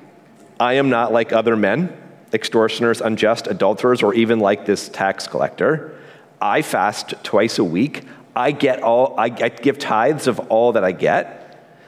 I 0.61 0.75
am 0.75 0.91
not 0.91 1.13
like 1.13 1.33
other 1.33 1.57
men, 1.57 1.97
extortioners, 2.33 3.01
unjust, 3.01 3.47
adulterers, 3.49 4.03
or 4.03 4.15
even 4.15 4.39
like 4.39 4.65
this 4.65 4.89
tax 4.89 5.27
collector. 5.27 5.99
I 6.41 6.63
fast 6.63 7.15
twice 7.25 7.59
a 7.59 7.65
week. 7.65 8.05
I 8.37 8.53
get 8.53 8.83
all, 8.83 9.19
I, 9.19 9.25
I 9.25 9.49
give 9.49 9.79
tithes 9.79 10.27
of 10.27 10.39
all 10.51 10.73
that 10.73 10.85
I 10.85 10.93
get. 10.93 11.41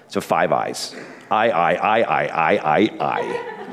So 0.08 0.20
five 0.20 0.52
eyes. 0.52 0.94
I, 1.30 1.50
I, 1.50 1.72
I, 1.74 2.00
I, 2.02 2.26
I, 2.26 2.78
I, 2.78 2.90
I. 3.00 3.66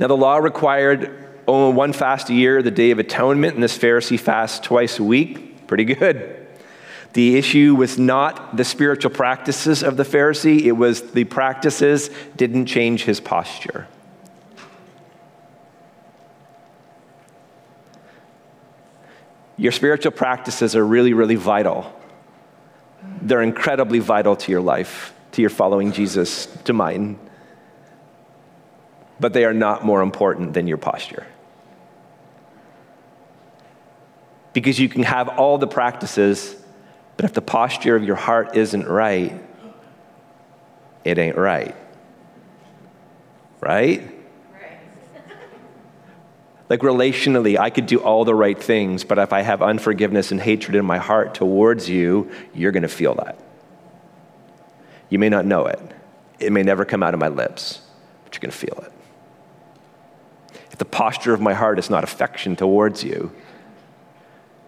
Now 0.00 0.06
the 0.06 0.16
law 0.16 0.36
required 0.36 1.26
only 1.46 1.74
one 1.74 1.92
fast 1.92 2.28
a 2.28 2.34
year, 2.34 2.62
the 2.62 2.70
Day 2.70 2.90
of 2.90 2.98
Atonement, 2.98 3.54
and 3.54 3.62
this 3.62 3.76
Pharisee 3.76 4.20
fasts 4.20 4.60
twice 4.60 4.98
a 4.98 5.04
week. 5.04 5.66
Pretty 5.66 5.84
good. 5.84 6.37
The 7.14 7.36
issue 7.36 7.74
was 7.74 7.98
not 7.98 8.56
the 8.56 8.64
spiritual 8.64 9.10
practices 9.10 9.82
of 9.82 9.96
the 9.96 10.02
Pharisee, 10.02 10.62
it 10.62 10.72
was 10.72 11.12
the 11.12 11.24
practices 11.24 12.10
didn't 12.36 12.66
change 12.66 13.04
his 13.04 13.20
posture. 13.20 13.88
Your 19.56 19.72
spiritual 19.72 20.12
practices 20.12 20.76
are 20.76 20.86
really, 20.86 21.14
really 21.14 21.34
vital. 21.34 21.92
They're 23.22 23.42
incredibly 23.42 23.98
vital 23.98 24.36
to 24.36 24.52
your 24.52 24.60
life, 24.60 25.12
to 25.32 25.40
your 25.40 25.50
following 25.50 25.90
Jesus, 25.92 26.46
to 26.64 26.72
mine. 26.72 27.18
But 29.18 29.32
they 29.32 29.44
are 29.44 29.54
not 29.54 29.84
more 29.84 30.00
important 30.00 30.54
than 30.54 30.68
your 30.68 30.76
posture. 30.76 31.26
Because 34.52 34.78
you 34.78 34.88
can 34.88 35.02
have 35.02 35.28
all 35.28 35.58
the 35.58 35.66
practices 35.66 36.54
but 37.18 37.24
if 37.24 37.34
the 37.34 37.42
posture 37.42 37.96
of 37.96 38.04
your 38.04 38.14
heart 38.14 38.54
isn't 38.54 38.86
right, 38.86 39.32
it 41.04 41.18
ain't 41.18 41.36
right. 41.36 41.76
Right? 43.60 44.14
Like 46.70 46.80
relationally, 46.80 47.58
I 47.58 47.70
could 47.70 47.86
do 47.86 47.98
all 47.98 48.26
the 48.26 48.34
right 48.34 48.62
things, 48.62 49.02
but 49.02 49.18
if 49.18 49.32
I 49.32 49.40
have 49.40 49.62
unforgiveness 49.62 50.30
and 50.30 50.40
hatred 50.40 50.76
in 50.76 50.84
my 50.84 50.98
heart 50.98 51.34
towards 51.34 51.88
you, 51.88 52.30
you're 52.54 52.72
going 52.72 52.82
to 52.82 52.88
feel 52.88 53.14
that. 53.14 53.38
You 55.08 55.18
may 55.18 55.30
not 55.30 55.46
know 55.46 55.64
it, 55.64 55.80
it 56.38 56.52
may 56.52 56.62
never 56.62 56.84
come 56.84 57.02
out 57.02 57.14
of 57.14 57.20
my 57.20 57.28
lips, 57.28 57.80
but 58.22 58.34
you're 58.34 58.40
going 58.40 58.50
to 58.50 58.56
feel 58.56 58.84
it. 58.84 58.92
If 60.70 60.76
the 60.76 60.84
posture 60.84 61.32
of 61.32 61.40
my 61.40 61.54
heart 61.54 61.78
is 61.78 61.88
not 61.88 62.04
affection 62.04 62.54
towards 62.54 63.02
you, 63.02 63.32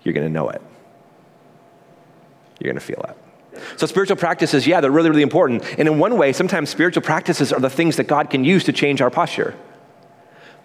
you're 0.03 0.15
going 0.15 0.27
to 0.27 0.33
know 0.33 0.49
it 0.49 0.63
you're 2.61 2.73
going 2.73 2.81
to 2.81 2.87
feel 2.87 3.03
that. 3.07 3.17
So, 3.77 3.87
spiritual 3.87 4.17
practices, 4.17 4.67
yeah, 4.67 4.81
they're 4.81 4.91
really, 4.91 5.11
really 5.11 5.23
important. 5.23 5.65
And 5.79 5.89
in 5.89 5.99
one 5.99 6.17
way, 6.17 6.33
sometimes 6.33 6.71
spiritual 6.71 7.03
practices 7.03 7.53
are 7.53 7.61
the 7.61 7.71
things 7.71 7.97
that 7.97 8.05
God 8.05 8.31
can 8.31 8.45
use 8.45 8.65
to 8.65 8.73
change 8.73 9.01
our 9.01 9.11
posture. 9.11 9.55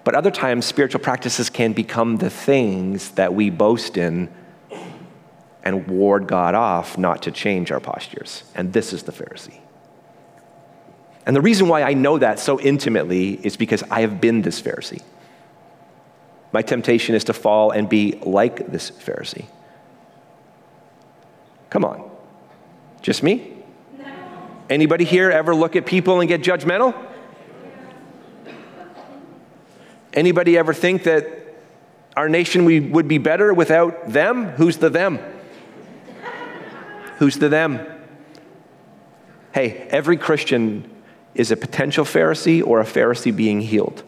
But 0.04 0.14
other 0.14 0.32
times, 0.32 0.66
spiritual 0.66 1.02
practices 1.02 1.50
can 1.50 1.74
become 1.74 2.18
the 2.18 2.30
things 2.30 3.12
that 3.12 3.34
we 3.34 3.50
boast 3.50 3.98
in 3.98 4.30
and 5.64 5.88
ward 5.88 6.28
God 6.28 6.54
off 6.54 6.98
not 6.98 7.24
to 7.24 7.32
change 7.32 7.72
our 7.72 7.80
postures. 7.80 8.44
And 8.54 8.72
this 8.72 8.94
is 8.94 9.04
the 9.04 9.12
Pharisee. 9.12 9.60
And 11.26 11.36
the 11.36 11.42
reason 11.42 11.68
why 11.68 11.82
I 11.82 11.96
know 11.96 12.20
that 12.20 12.38
so 12.38 12.60
intimately 12.60 13.40
is 13.44 13.58
because 13.58 13.84
I 13.90 14.02
have 14.02 14.22
been 14.22 14.44
this 14.44 14.62
Pharisee. 14.62 15.02
My 16.52 16.62
temptation 16.62 17.16
is 17.16 17.24
to 17.26 17.34
fall 17.34 17.72
and 17.72 17.90
be 17.90 18.20
like 18.22 18.72
this 18.72 18.92
Pharisee. 18.92 19.46
Come 21.76 21.84
on. 21.84 22.10
Just 23.02 23.22
me? 23.22 23.52
Anybody 24.70 25.04
here 25.04 25.30
ever 25.30 25.54
look 25.54 25.76
at 25.76 25.86
people 25.86 26.22
and 26.22 26.30
get 26.30 26.42
judgmental? 26.42 26.96
Anybody 30.14 30.58
ever 30.58 30.74
think 30.74 31.04
that 31.04 31.28
our 32.16 32.30
nation 32.30 32.64
we 32.64 32.80
would 32.80 33.10
be 33.10 33.18
better 33.18 33.54
without 33.54 34.08
them? 34.08 34.52
Who's 34.52 34.78
the 34.78 34.90
them? 34.90 35.20
Who's 37.18 37.40
the 37.40 37.50
them? 37.50 37.86
Hey, 39.52 39.86
every 39.90 40.16
Christian 40.16 40.90
is 41.34 41.52
a 41.52 41.58
potential 41.58 42.06
Pharisee 42.06 42.66
or 42.66 42.80
a 42.80 42.86
Pharisee 42.86 43.36
being 43.36 43.60
healed. 43.60 44.02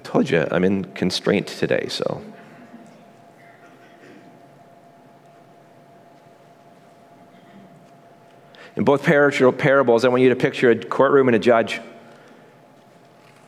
I 0.00 0.02
told 0.02 0.30
you 0.30 0.46
I'm 0.50 0.64
in 0.64 0.84
constraint 0.84 1.46
today, 1.46 1.86
so. 1.90 2.22
In 8.76 8.84
both 8.84 9.04
parables, 9.04 10.06
I 10.06 10.08
want 10.08 10.22
you 10.22 10.30
to 10.30 10.36
picture 10.36 10.70
a 10.70 10.82
courtroom 10.82 11.28
and 11.28 11.34
a 11.34 11.38
judge. 11.38 11.82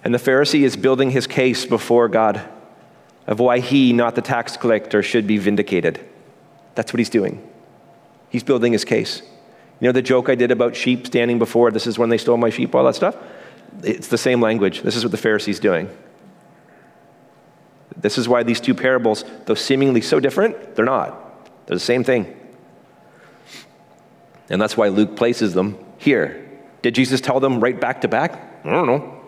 And 0.04 0.12
the 0.12 0.18
Pharisee 0.18 0.60
is 0.64 0.76
building 0.76 1.10
his 1.10 1.26
case 1.26 1.64
before 1.64 2.06
God 2.08 2.46
of 3.26 3.40
why 3.40 3.60
he, 3.60 3.94
not 3.94 4.14
the 4.14 4.20
tax 4.20 4.58
collector, 4.58 5.02
should 5.02 5.26
be 5.26 5.38
vindicated. 5.38 6.06
That's 6.74 6.92
what 6.92 6.98
he's 6.98 7.08
doing. 7.08 7.48
He's 8.28 8.42
building 8.42 8.74
his 8.74 8.84
case. 8.84 9.22
You 9.80 9.88
know 9.88 9.92
the 9.92 10.02
joke 10.02 10.28
I 10.28 10.34
did 10.34 10.50
about 10.50 10.76
sheep 10.76 11.06
standing 11.06 11.38
before, 11.38 11.70
this 11.70 11.86
is 11.86 11.98
when 11.98 12.10
they 12.10 12.18
stole 12.18 12.36
my 12.36 12.50
sheep, 12.50 12.74
all 12.74 12.84
that 12.84 12.94
stuff? 12.94 13.16
It's 13.82 14.08
the 14.08 14.18
same 14.18 14.42
language. 14.42 14.82
This 14.82 14.96
is 14.96 15.02
what 15.02 15.12
the 15.12 15.16
Pharisee's 15.16 15.58
doing. 15.58 15.88
This 18.02 18.18
is 18.18 18.28
why 18.28 18.42
these 18.42 18.60
two 18.60 18.74
parables, 18.74 19.24
though 19.46 19.54
seemingly 19.54 20.00
so 20.00 20.20
different, 20.20 20.74
they're 20.74 20.84
not. 20.84 21.66
They're 21.66 21.76
the 21.76 21.80
same 21.80 22.04
thing. 22.04 22.36
And 24.50 24.60
that's 24.60 24.76
why 24.76 24.88
Luke 24.88 25.16
places 25.16 25.54
them 25.54 25.78
here. 25.98 26.50
Did 26.82 26.96
Jesus 26.96 27.20
tell 27.20 27.38
them 27.38 27.60
right 27.60 27.80
back 27.80 28.00
to 28.00 28.08
back? 28.08 28.32
I 28.64 28.70
don't 28.70 28.86
know. 28.86 29.20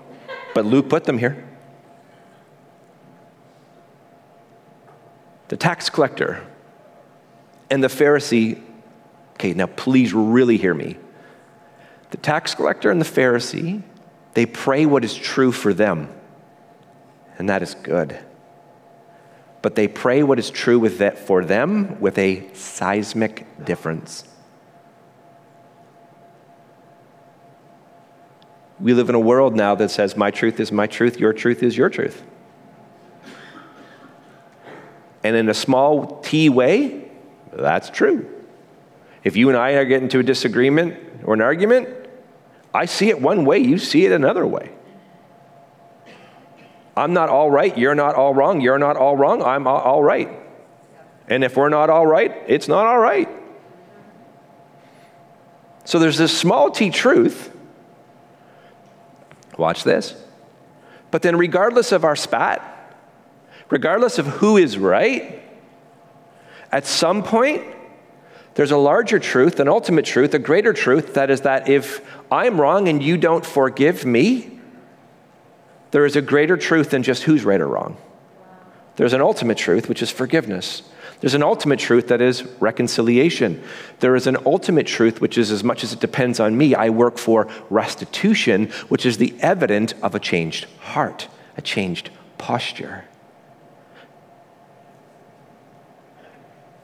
But 0.55 0.67
Luke 0.67 0.89
put 0.89 1.05
them 1.05 1.19
here. 1.19 1.49
The 5.49 5.57
tax 5.57 5.89
collector 5.89 6.45
and 7.71 7.83
the 7.83 7.89
Pharisee. 7.89 8.61
Okay, 9.35 9.55
now 9.55 9.67
please 9.67 10.13
really 10.13 10.57
hear 10.57 10.75
me. 10.75 10.97
The 12.11 12.17
tax 12.17 12.55
collector 12.57 12.91
and 12.91 13.01
the 13.01 13.05
Pharisee, 13.05 13.83
they 14.35 14.47
pray 14.47 14.85
what 14.85 15.05
is 15.05 15.15
true 15.15 15.53
for 15.53 15.73
them, 15.73 16.09
and 17.39 17.49
that 17.49 17.63
is 17.63 17.75
good 17.75 18.19
but 19.65 19.77
they 19.77 19.89
pray 19.89 20.23
what 20.23 20.39
is 20.39 20.51
true 20.51 20.79
with 20.79 20.99
that 20.99 21.19
for 21.19 21.43
them 21.43 21.99
with 21.99 22.19
a 22.19 22.47
seismic 22.53 23.47
difference. 23.65 24.25
We 28.79 28.93
live 28.93 29.09
in 29.09 29.15
a 29.15 29.21
world 29.21 29.57
now 29.57 29.75
that 29.77 29.91
says, 29.91 30.19
My 30.19 30.31
truth 30.31 30.61
is 30.61 30.71
my 30.71 30.87
truth, 30.87 31.19
your 31.19 31.33
truth 31.33 31.63
is 31.63 31.79
your 31.79 31.89
truth. 31.89 32.23
And 35.23 35.35
in 35.35 35.49
a 35.49 35.55
small 35.55 36.21
t 36.21 36.51
way, 36.51 37.11
that's 37.51 37.89
true. 37.89 38.29
If 39.23 39.35
you 39.35 39.49
and 39.49 39.57
I 39.57 39.71
are 39.77 39.87
getting 39.87 40.05
into 40.05 40.19
a 40.19 40.23
disagreement 40.23 41.23
or 41.25 41.33
an 41.33 41.41
argument, 41.41 41.89
I 42.75 42.85
see 42.85 43.09
it 43.09 43.19
one 43.19 43.47
way, 43.47 43.61
you 43.61 43.79
see 43.79 44.05
it 44.05 44.13
another 44.13 44.47
way. 44.47 44.73
I'm 46.97 47.13
not 47.13 47.29
all 47.29 47.51
right, 47.51 47.77
you're 47.77 47.95
not 47.95 48.15
all 48.15 48.35
wrong, 48.35 48.61
you're 48.61 48.79
not 48.79 48.97
all 48.97 49.17
wrong, 49.17 49.43
I'm 49.43 49.67
all 49.67 50.03
right. 50.03 50.29
And 51.29 51.43
if 51.43 51.57
we're 51.57 51.69
not 51.69 51.91
all 51.91 52.07
right, 52.07 52.33
it's 52.47 52.69
not 52.69 52.87
all 52.87 52.99
right. 52.99 53.29
So 55.85 55.99
there's 55.99 56.19
this 56.19 56.37
small 56.37 56.71
t 56.71 56.91
truth. 56.91 57.51
Watch 59.59 59.85
this. 59.85 60.15
But 61.11 61.23
then, 61.23 61.37
regardless 61.37 61.93
of 61.93 62.05
our 62.05 62.17
spat, 62.17 62.63
regardless 63.71 64.19
of 64.19 64.27
who 64.27 64.57
is 64.57 64.77
right, 64.77 65.43
at 66.73 66.87
some 66.87 67.23
point, 67.23 67.65
there's 68.55 68.71
a 68.71 68.77
larger 68.77 69.19
truth, 69.19 69.61
an 69.61 69.69
ultimate 69.69 70.05
truth, 70.05 70.35
a 70.35 70.39
greater 70.39 70.73
truth 70.73 71.15
that 71.15 71.31
is 71.31 71.43
that 71.43 71.69
if 71.69 72.01
I'm 72.31 72.61
wrong 72.61 72.89
and 72.89 73.03
you 73.03 73.17
don't 73.17 73.45
forgive 73.45 74.05
me, 74.05 74.54
there 75.95 76.05
is 76.05 76.17
a 76.17 76.21
greater 76.21 76.57
truth 76.57 76.91
than 76.91 77.05
just 77.05 77.23
who's 77.23 77.45
right 77.45 77.61
or 77.61 77.69
wrong. 77.69 77.97
There's 78.97 79.13
an 79.13 79.21
ultimate 79.21 79.57
truth, 79.57 79.89
which 79.89 80.03
is 80.03 80.11
forgiveness. 80.11 80.83
There's 81.21 81.35
an 81.35 81.43
ultimate 81.45 81.79
truth 81.79 82.09
that 82.09 82.21
is 82.21 82.43
reconciliation. 82.59 83.63
There 84.01 84.17
is 84.17 84.27
an 84.27 84.37
ultimate 84.45 84.89
truth, 84.89 85.21
which 85.21 85.39
is 85.39 85.53
as 85.53 85.63
much 85.63 85.85
as 85.85 85.93
it 85.93 86.01
depends 86.01 86.41
on 86.41 86.59
me, 86.59 86.75
I 86.75 86.91
work 86.91 87.17
for 87.17 87.47
restitution, 87.71 88.73
which 88.89 89.07
is 89.07 89.19
the 89.19 89.37
evidence 89.39 89.95
of 90.03 90.17
a 90.17 90.19
changed 90.19 90.67
heart, 90.81 91.29
a 91.57 91.63
changed 91.63 92.11
posture. 92.39 93.05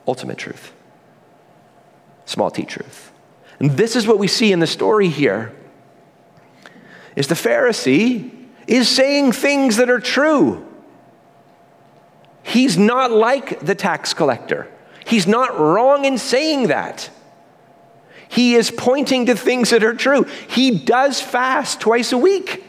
Ultimate 0.07 0.39
truth. 0.39 0.73
Small 2.27 2.53
t 2.53 2.65
truth. 2.65 3.11
And 3.59 3.73
this 3.73 3.97
is 3.97 4.07
what 4.07 4.21
we 4.21 4.29
see 4.29 4.53
in 4.53 4.61
the 4.61 4.69
story 4.69 5.09
here. 5.09 5.53
Is 7.17 7.27
the 7.27 7.35
Pharisee 7.35 8.37
is 8.71 8.89
saying 8.89 9.33
things 9.33 9.77
that 9.77 9.91
are 9.91 10.01
true. 10.01 10.65
He's 12.43 12.79
not 12.79 13.11
like 13.11 13.61
the 13.61 13.75
tax 13.75 14.15
collector. 14.15 14.71
He's 15.05 15.27
not 15.27 15.59
wrong 15.59 16.05
in 16.05 16.17
saying 16.17 16.69
that. 16.69 17.11
He 18.29 18.55
is 18.55 18.71
pointing 18.71 19.27
to 19.27 19.35
things 19.35 19.71
that 19.71 19.83
are 19.83 19.95
true. 19.95 20.25
He 20.49 20.79
does 20.79 21.21
fast 21.21 21.81
twice 21.81 22.13
a 22.13 22.19
week. 22.19 22.65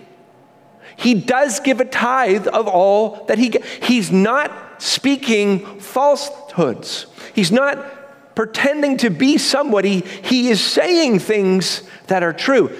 He 0.95 1.13
does 1.13 1.59
give 1.59 1.79
a 1.79 1.85
tithe 1.85 2.47
of 2.47 2.67
all 2.67 3.25
that 3.25 3.37
he 3.37 3.49
gets. 3.49 3.67
He's 3.83 4.11
not 4.11 4.81
speaking 4.81 5.79
falsehoods. 5.79 7.05
He's 7.33 7.51
not 7.51 8.35
pretending 8.35 8.97
to 8.97 9.11
be 9.11 9.37
somebody. 9.37 10.01
He 10.01 10.49
is 10.49 10.63
saying 10.63 11.19
things 11.19 11.83
that 12.07 12.23
are 12.23 12.33
true. 12.33 12.75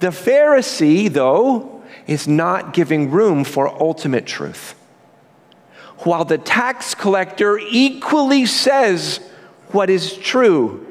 The 0.00 0.08
Pharisee, 0.08 1.10
though, 1.10 1.75
is 2.06 2.28
not 2.28 2.72
giving 2.72 3.10
room 3.10 3.44
for 3.44 3.68
ultimate 3.68 4.26
truth. 4.26 4.74
While 5.98 6.24
the 6.24 6.38
tax 6.38 6.94
collector 6.94 7.58
equally 7.58 8.46
says 8.46 9.18
what 9.68 9.90
is 9.90 10.16
true, 10.16 10.86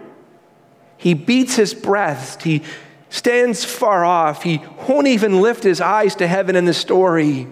he 0.97 1.13
beats 1.13 1.55
his 1.55 1.73
breast, 1.73 2.43
he 2.43 2.63
stands 3.09 3.63
far 3.63 4.03
off, 4.03 4.43
he 4.43 4.61
won't 4.89 5.07
even 5.07 5.41
lift 5.41 5.63
his 5.63 5.79
eyes 5.79 6.15
to 6.15 6.27
heaven 6.27 6.55
in 6.55 6.65
the 6.65 6.73
story. 6.73 7.47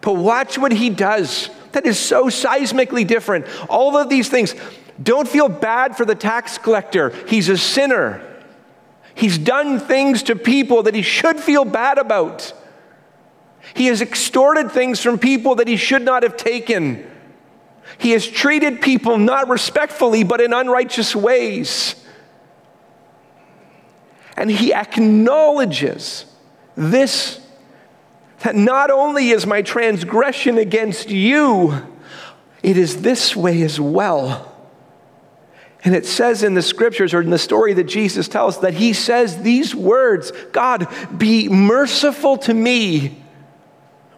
But 0.00 0.14
watch 0.14 0.58
what 0.58 0.72
he 0.72 0.90
does. 0.90 1.48
That 1.72 1.86
is 1.86 1.98
so 1.98 2.26
seismically 2.26 3.06
different. 3.06 3.46
All 3.68 3.96
of 3.96 4.08
these 4.08 4.28
things. 4.28 4.54
Don't 5.02 5.26
feel 5.26 5.48
bad 5.48 5.96
for 5.96 6.04
the 6.04 6.14
tax 6.14 6.58
collector. 6.58 7.10
He's 7.26 7.48
a 7.48 7.56
sinner. 7.56 8.20
He's 9.14 9.38
done 9.38 9.78
things 9.78 10.22
to 10.24 10.36
people 10.36 10.84
that 10.84 10.94
he 10.94 11.02
should 11.02 11.38
feel 11.38 11.64
bad 11.64 11.98
about. 11.98 12.52
He 13.74 13.86
has 13.86 14.00
extorted 14.00 14.72
things 14.72 15.00
from 15.00 15.18
people 15.18 15.56
that 15.56 15.68
he 15.68 15.76
should 15.76 16.02
not 16.02 16.22
have 16.22 16.36
taken. 16.36 17.08
He 17.98 18.12
has 18.12 18.26
treated 18.26 18.80
people 18.80 19.18
not 19.18 19.48
respectfully, 19.48 20.24
but 20.24 20.40
in 20.40 20.52
unrighteous 20.52 21.14
ways. 21.14 21.94
And 24.36 24.50
he 24.50 24.72
acknowledges 24.72 26.24
this 26.74 27.38
that 28.40 28.56
not 28.56 28.90
only 28.90 29.30
is 29.30 29.46
my 29.46 29.62
transgression 29.62 30.58
against 30.58 31.10
you, 31.10 31.86
it 32.62 32.76
is 32.76 33.02
this 33.02 33.36
way 33.36 33.62
as 33.62 33.78
well. 33.78 34.51
And 35.84 35.94
it 35.96 36.06
says 36.06 36.42
in 36.42 36.54
the 36.54 36.62
scriptures 36.62 37.12
or 37.12 37.20
in 37.20 37.30
the 37.30 37.38
story 37.38 37.72
that 37.74 37.84
Jesus 37.84 38.28
tells 38.28 38.60
that 38.60 38.74
he 38.74 38.92
says 38.92 39.42
these 39.42 39.74
words 39.74 40.32
God, 40.52 40.86
be 41.16 41.48
merciful 41.48 42.38
to 42.38 42.54
me. 42.54 43.18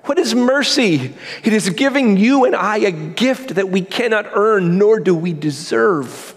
What 0.05 0.19
is 0.19 0.35
mercy? 0.35 1.15
It 1.43 1.53
is 1.55 1.71
giving 1.71 2.19
you 2.19 2.45
and 2.45 2.55
I 2.55 2.79
a 2.79 2.93
gift 2.93 3.55
that 3.55 3.71
we 3.71 3.81
cannot 3.81 4.27
earn, 4.35 4.77
nor 4.77 5.01
do 5.01 5.15
we 5.15 5.33
deserve. 5.33 6.35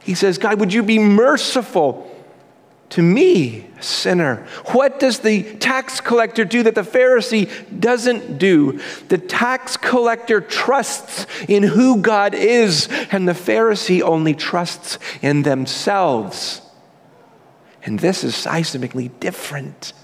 He 0.00 0.14
says, 0.14 0.38
God, 0.38 0.58
would 0.58 0.72
you 0.72 0.82
be 0.82 0.98
merciful 0.98 2.11
to 2.92 3.00
me, 3.00 3.64
sinner. 3.80 4.46
What 4.66 5.00
does 5.00 5.20
the 5.20 5.54
tax 5.54 5.98
collector 6.02 6.44
do 6.44 6.62
that 6.64 6.74
the 6.74 6.82
Pharisee 6.82 7.48
doesn't 7.80 8.36
do? 8.36 8.80
The 9.08 9.16
tax 9.16 9.78
collector 9.78 10.42
trusts 10.42 11.26
in 11.48 11.62
who 11.62 12.02
God 12.02 12.34
is, 12.34 12.90
and 13.10 13.26
the 13.26 13.32
Pharisee 13.32 14.02
only 14.02 14.34
trusts 14.34 14.98
in 15.22 15.42
themselves. 15.42 16.60
And 17.82 17.98
this 17.98 18.24
is 18.24 18.34
seismically 18.34 19.10
different. 19.20 19.94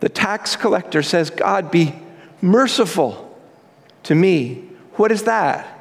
The 0.00 0.10
tax 0.10 0.54
collector 0.54 1.02
says, 1.02 1.30
God, 1.30 1.70
be 1.70 1.94
merciful 2.42 3.40
to 4.02 4.14
me. 4.14 4.68
What 4.96 5.10
is 5.10 5.22
that? 5.22 5.77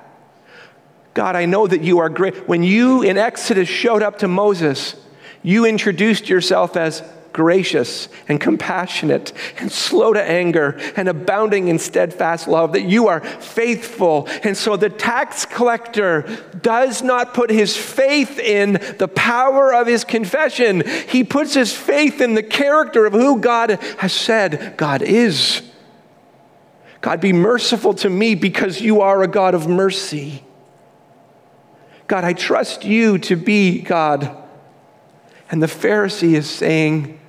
God, 1.18 1.36
I 1.36 1.48
know 1.48 1.66
that 1.66 1.82
you 1.82 1.98
are 1.98 2.10
great. 2.10 2.48
When 2.48 2.62
you 2.62 3.02
in 3.02 3.18
Exodus 3.18 3.68
showed 3.68 4.04
up 4.04 4.20
to 4.20 4.28
Moses, 4.28 4.96
you 5.42 5.66
introduced 5.66 6.30
yourself 6.30 6.78
as 6.78 7.02
gracious 7.34 8.08
and 8.28 8.40
compassionate 8.40 9.34
and 9.58 9.72
slow 9.72 10.14
to 10.14 10.22
anger 10.22 10.80
and 10.96 11.10
abounding 11.10 11.70
in 11.70 11.80
steadfast 11.80 12.48
love, 12.48 12.74
that 12.74 12.84
you 12.84 13.08
are 13.08 13.22
faithful. 13.22 14.28
And 14.44 14.56
so 14.56 14.78
the 14.78 14.92
tax 14.92 15.44
collector 15.44 16.22
does 16.62 17.02
not 17.02 17.34
put 17.34 17.50
his 17.50 17.76
faith 17.76 18.38
in 18.38 18.74
the 19.00 19.08
power 19.08 19.74
of 19.74 19.88
his 19.88 20.04
confession, 20.04 20.84
he 21.10 21.24
puts 21.24 21.56
his 21.56 21.76
faith 21.76 22.22
in 22.22 22.36
the 22.36 22.44
character 22.44 23.08
of 23.08 23.14
who 23.14 23.40
God 23.42 23.72
has 23.98 24.14
said 24.14 24.78
God 24.78 25.02
is. 25.02 25.64
God, 27.02 27.20
be 27.20 27.34
merciful 27.34 27.96
to 27.96 28.10
me 28.12 28.36
because 28.36 28.80
you 28.80 29.02
are 29.02 29.24
a 29.24 29.28
God 29.28 29.56
of 29.56 29.68
mercy. 29.68 30.44
God, 32.08 32.24
I 32.24 32.34
trust 32.34 32.86
you 32.86 33.18
to 33.20 33.36
be 33.36 33.82
God. 33.82 34.36
And 35.52 35.62
the 35.62 35.68
Pharisee 35.68 36.34
is 36.34 36.50
saying, 36.50 37.20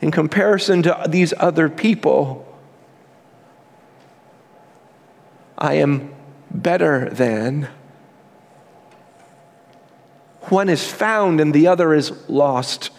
in 0.00 0.10
comparison 0.10 0.82
to 0.82 1.04
these 1.08 1.32
other 1.38 1.68
people, 1.68 2.42
I 5.56 5.74
am 5.74 6.14
better 6.50 7.08
than. 7.10 7.68
One 10.42 10.68
is 10.68 10.86
found 10.86 11.40
and 11.40 11.52
the 11.54 11.66
other 11.66 11.94
is 11.94 12.12
lost. 12.28 12.90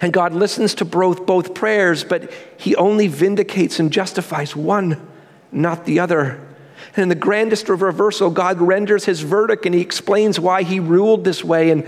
And 0.00 0.12
God 0.12 0.34
listens 0.34 0.74
to 0.76 0.84
both, 0.84 1.26
both 1.26 1.54
prayers, 1.54 2.04
but 2.04 2.32
He 2.56 2.76
only 2.76 3.08
vindicates 3.08 3.80
and 3.80 3.90
justifies 3.90 4.54
one, 4.54 5.08
not 5.50 5.84
the 5.84 6.00
other. 6.00 6.51
And 6.94 7.04
in 7.04 7.08
the 7.08 7.14
grandest 7.14 7.70
of 7.70 7.80
reversal, 7.80 8.28
God 8.28 8.60
renders 8.60 9.06
his 9.06 9.22
verdict 9.22 9.64
and 9.64 9.74
he 9.74 9.80
explains 9.80 10.38
why 10.38 10.62
he 10.62 10.78
ruled 10.78 11.24
this 11.24 11.42
way. 11.42 11.70
And 11.70 11.86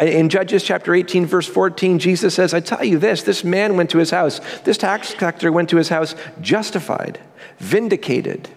in 0.00 0.28
Judges 0.28 0.62
chapter 0.62 0.94
18, 0.94 1.24
verse 1.24 1.48
14, 1.48 1.98
Jesus 1.98 2.34
says, 2.34 2.52
I 2.52 2.60
tell 2.60 2.84
you 2.84 2.98
this 2.98 3.22
this 3.22 3.42
man 3.42 3.76
went 3.76 3.90
to 3.90 3.98
his 3.98 4.10
house, 4.10 4.40
this 4.64 4.76
tax 4.76 5.14
collector 5.14 5.50
went 5.50 5.70
to 5.70 5.78
his 5.78 5.88
house 5.88 6.14
justified, 6.42 7.18
vindicated, 7.58 8.50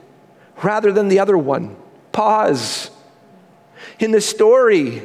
rather 0.61 0.91
than 0.91 1.07
the 1.07 1.19
other 1.19 1.37
one. 1.37 1.77
Pause. 2.11 2.91
In 3.99 4.11
the 4.11 4.21
story, 4.21 5.03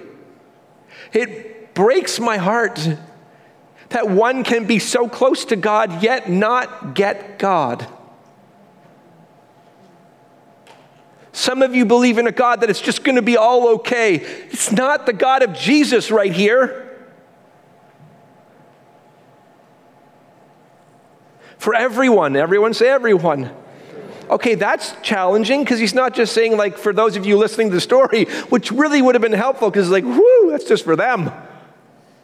it 1.12 1.74
breaks 1.74 2.18
my 2.18 2.38
heart 2.38 2.88
that 3.90 4.08
one 4.08 4.42
can 4.42 4.66
be 4.66 4.78
so 4.78 5.08
close 5.08 5.44
to 5.44 5.56
God 5.56 6.02
yet 6.02 6.28
not 6.28 6.94
get 6.94 7.38
God. 7.38 7.86
Some 11.32 11.62
of 11.62 11.74
you 11.74 11.86
believe 11.86 12.18
in 12.18 12.26
a 12.26 12.32
God 12.32 12.60
that 12.60 12.70
it's 12.70 12.80
just 12.80 13.04
going 13.04 13.16
to 13.16 13.22
be 13.22 13.38
all 13.38 13.68
okay. 13.76 14.16
It's 14.16 14.70
not 14.70 15.06
the 15.06 15.14
God 15.14 15.42
of 15.42 15.54
Jesus 15.54 16.10
right 16.10 16.32
here. 16.32 16.78
For 21.56 21.74
everyone, 21.74 22.36
everyone 22.36 22.74
say 22.74 22.88
everyone. 22.88 23.50
Okay, 24.28 24.54
that's 24.54 24.94
challenging 25.02 25.62
because 25.62 25.78
he's 25.78 25.94
not 25.94 26.14
just 26.14 26.32
saying, 26.32 26.56
like, 26.56 26.76
for 26.76 26.92
those 26.92 27.16
of 27.16 27.24
you 27.24 27.38
listening 27.38 27.68
to 27.68 27.74
the 27.74 27.80
story, 27.80 28.24
which 28.48 28.70
really 28.70 29.00
would 29.00 29.14
have 29.14 29.22
been 29.22 29.32
helpful 29.32 29.70
because, 29.70 29.86
it's 29.86 29.92
like, 29.92 30.04
whoo, 30.04 30.50
that's 30.50 30.64
just 30.64 30.84
for 30.84 30.96
them. 30.96 31.30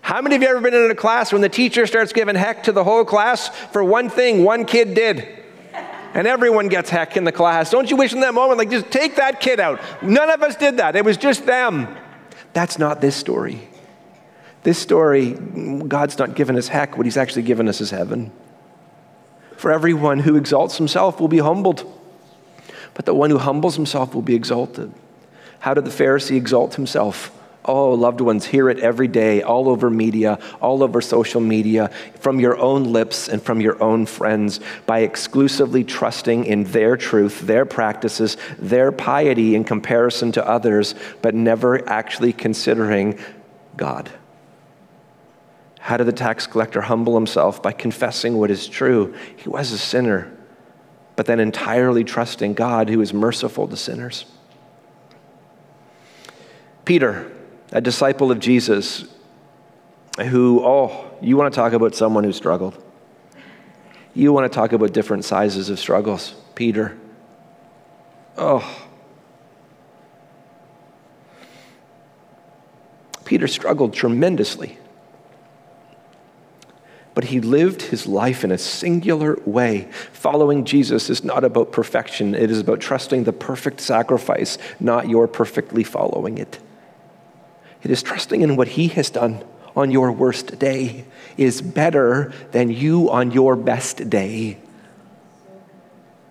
How 0.00 0.22
many 0.22 0.36
of 0.36 0.42
you 0.42 0.48
ever 0.48 0.60
been 0.60 0.74
in 0.74 0.90
a 0.90 0.94
class 0.94 1.32
when 1.32 1.42
the 1.42 1.48
teacher 1.48 1.86
starts 1.86 2.12
giving 2.12 2.34
heck 2.34 2.64
to 2.64 2.72
the 2.72 2.82
whole 2.82 3.04
class 3.04 3.48
for 3.48 3.84
one 3.84 4.08
thing 4.08 4.42
one 4.42 4.64
kid 4.64 4.94
did? 4.94 5.28
And 6.14 6.26
everyone 6.26 6.68
gets 6.68 6.90
heck 6.90 7.16
in 7.16 7.24
the 7.24 7.32
class. 7.32 7.70
Don't 7.70 7.90
you 7.90 7.96
wish 7.96 8.12
in 8.12 8.20
that 8.20 8.34
moment, 8.34 8.58
like, 8.58 8.70
just 8.70 8.90
take 8.90 9.16
that 9.16 9.40
kid 9.40 9.60
out? 9.60 9.80
None 10.02 10.30
of 10.30 10.42
us 10.42 10.56
did 10.56 10.78
that. 10.78 10.96
It 10.96 11.04
was 11.04 11.16
just 11.16 11.46
them. 11.46 11.88
That's 12.52 12.78
not 12.78 13.00
this 13.00 13.14
story. 13.16 13.68
This 14.62 14.78
story, 14.78 15.32
God's 15.32 16.18
not 16.18 16.34
given 16.34 16.56
us 16.56 16.68
heck. 16.68 16.96
What 16.96 17.06
He's 17.06 17.16
actually 17.16 17.42
given 17.42 17.68
us 17.68 17.80
is 17.80 17.90
heaven. 17.90 18.32
For 19.56 19.72
everyone 19.72 20.20
who 20.20 20.36
exalts 20.36 20.78
himself 20.78 21.20
will 21.20 21.28
be 21.28 21.38
humbled, 21.38 21.84
but 22.94 23.06
the 23.06 23.14
one 23.14 23.30
who 23.30 23.38
humbles 23.38 23.76
himself 23.76 24.14
will 24.14 24.22
be 24.22 24.34
exalted. 24.34 24.92
How 25.60 25.74
did 25.74 25.84
the 25.84 25.90
Pharisee 25.90 26.36
exalt 26.36 26.74
himself? 26.74 27.32
Oh, 27.68 27.92
loved 27.92 28.22
ones, 28.22 28.46
hear 28.46 28.70
it 28.70 28.78
every 28.78 29.08
day, 29.08 29.42
all 29.42 29.68
over 29.68 29.90
media, 29.90 30.38
all 30.58 30.82
over 30.82 31.02
social 31.02 31.42
media, 31.42 31.90
from 32.18 32.40
your 32.40 32.56
own 32.56 32.84
lips 32.84 33.28
and 33.28 33.42
from 33.42 33.60
your 33.60 33.80
own 33.82 34.06
friends, 34.06 34.58
by 34.86 35.00
exclusively 35.00 35.84
trusting 35.84 36.46
in 36.46 36.64
their 36.64 36.96
truth, 36.96 37.42
their 37.42 37.66
practices, 37.66 38.38
their 38.58 38.90
piety 38.90 39.54
in 39.54 39.64
comparison 39.64 40.32
to 40.32 40.48
others, 40.48 40.94
but 41.20 41.34
never 41.34 41.86
actually 41.86 42.32
considering 42.32 43.18
God. 43.76 44.10
How 45.78 45.98
did 45.98 46.06
the 46.06 46.12
tax 46.12 46.46
collector 46.46 46.80
humble 46.80 47.14
himself? 47.14 47.62
By 47.62 47.72
confessing 47.72 48.38
what 48.38 48.50
is 48.50 48.66
true. 48.66 49.14
He 49.36 49.48
was 49.50 49.72
a 49.72 49.78
sinner, 49.78 50.34
but 51.16 51.26
then 51.26 51.38
entirely 51.38 52.02
trusting 52.02 52.54
God 52.54 52.88
who 52.88 53.02
is 53.02 53.12
merciful 53.12 53.68
to 53.68 53.76
sinners. 53.76 54.24
Peter, 56.86 57.30
a 57.72 57.80
disciple 57.80 58.30
of 58.30 58.38
Jesus 58.38 59.04
who, 60.18 60.62
oh, 60.64 61.10
you 61.20 61.36
want 61.36 61.52
to 61.52 61.56
talk 61.56 61.72
about 61.72 61.94
someone 61.94 62.24
who 62.24 62.32
struggled. 62.32 62.82
You 64.14 64.32
want 64.32 64.50
to 64.50 64.54
talk 64.54 64.72
about 64.72 64.92
different 64.92 65.24
sizes 65.24 65.70
of 65.70 65.78
struggles. 65.78 66.34
Peter. 66.54 66.98
Oh. 68.36 68.86
Peter 73.24 73.46
struggled 73.46 73.92
tremendously. 73.92 74.78
But 77.14 77.24
he 77.24 77.40
lived 77.40 77.82
his 77.82 78.06
life 78.06 78.44
in 78.44 78.52
a 78.52 78.58
singular 78.58 79.38
way. 79.44 79.88
Following 80.12 80.64
Jesus 80.64 81.10
is 81.10 81.24
not 81.24 81.44
about 81.44 81.72
perfection, 81.72 82.34
it 82.34 82.50
is 82.50 82.60
about 82.60 82.80
trusting 82.80 83.24
the 83.24 83.32
perfect 83.32 83.80
sacrifice, 83.80 84.56
not 84.80 85.08
your 85.08 85.28
perfectly 85.28 85.84
following 85.84 86.38
it. 86.38 86.58
It 87.82 87.90
is 87.90 88.02
trusting 88.02 88.40
in 88.40 88.56
what 88.56 88.68
He 88.68 88.88
has 88.88 89.10
done 89.10 89.44
on 89.76 89.90
your 89.90 90.10
worst 90.10 90.58
day 90.58 91.04
is 91.36 91.62
better 91.62 92.32
than 92.50 92.70
you 92.70 93.10
on 93.10 93.30
your 93.30 93.54
best 93.54 94.10
day. 94.10 94.58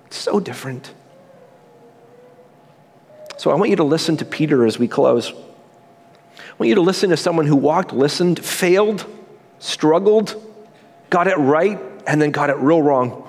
It's 0.07 0.17
so 0.17 0.39
different. 0.39 0.93
So 3.37 3.51
I 3.51 3.55
want 3.55 3.69
you 3.69 3.75
to 3.77 3.83
listen 3.83 4.17
to 4.17 4.25
Peter 4.25 4.65
as 4.65 4.79
we 4.79 4.87
close. 4.87 5.31
I 5.31 6.53
want 6.57 6.69
you 6.69 6.75
to 6.75 6.81
listen 6.81 7.11
to 7.11 7.17
someone 7.17 7.45
who 7.45 7.55
walked, 7.55 7.93
listened, 7.93 8.43
failed, 8.43 9.05
struggled, 9.59 10.35
got 11.09 11.27
it 11.27 11.37
right, 11.37 11.79
and 12.05 12.21
then 12.21 12.31
got 12.31 12.49
it 12.49 12.57
real 12.57 12.81
wrong 12.81 13.26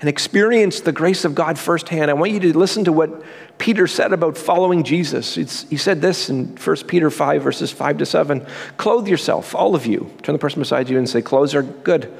and 0.00 0.08
experience 0.08 0.80
the 0.80 0.92
grace 0.92 1.24
of 1.24 1.34
God 1.34 1.58
firsthand, 1.58 2.10
I 2.10 2.14
want 2.14 2.32
you 2.32 2.40
to 2.40 2.58
listen 2.58 2.84
to 2.84 2.92
what 2.92 3.22
Peter 3.58 3.86
said 3.86 4.12
about 4.12 4.36
following 4.36 4.82
Jesus. 4.82 5.36
It's, 5.36 5.68
he 5.70 5.76
said 5.76 6.02
this 6.02 6.28
in 6.28 6.56
1 6.56 6.76
Peter 6.88 7.10
5, 7.10 7.42
verses 7.42 7.70
5 7.70 7.98
to 7.98 8.06
7 8.06 8.46
Clothe 8.76 9.08
yourself, 9.08 9.54
all 9.54 9.74
of 9.74 9.86
you. 9.86 10.10
Turn 10.22 10.34
the 10.34 10.38
person 10.38 10.60
beside 10.60 10.88
you 10.88 10.98
and 10.98 11.08
say, 11.08 11.22
Clothes 11.22 11.54
are 11.54 11.62
good. 11.62 12.12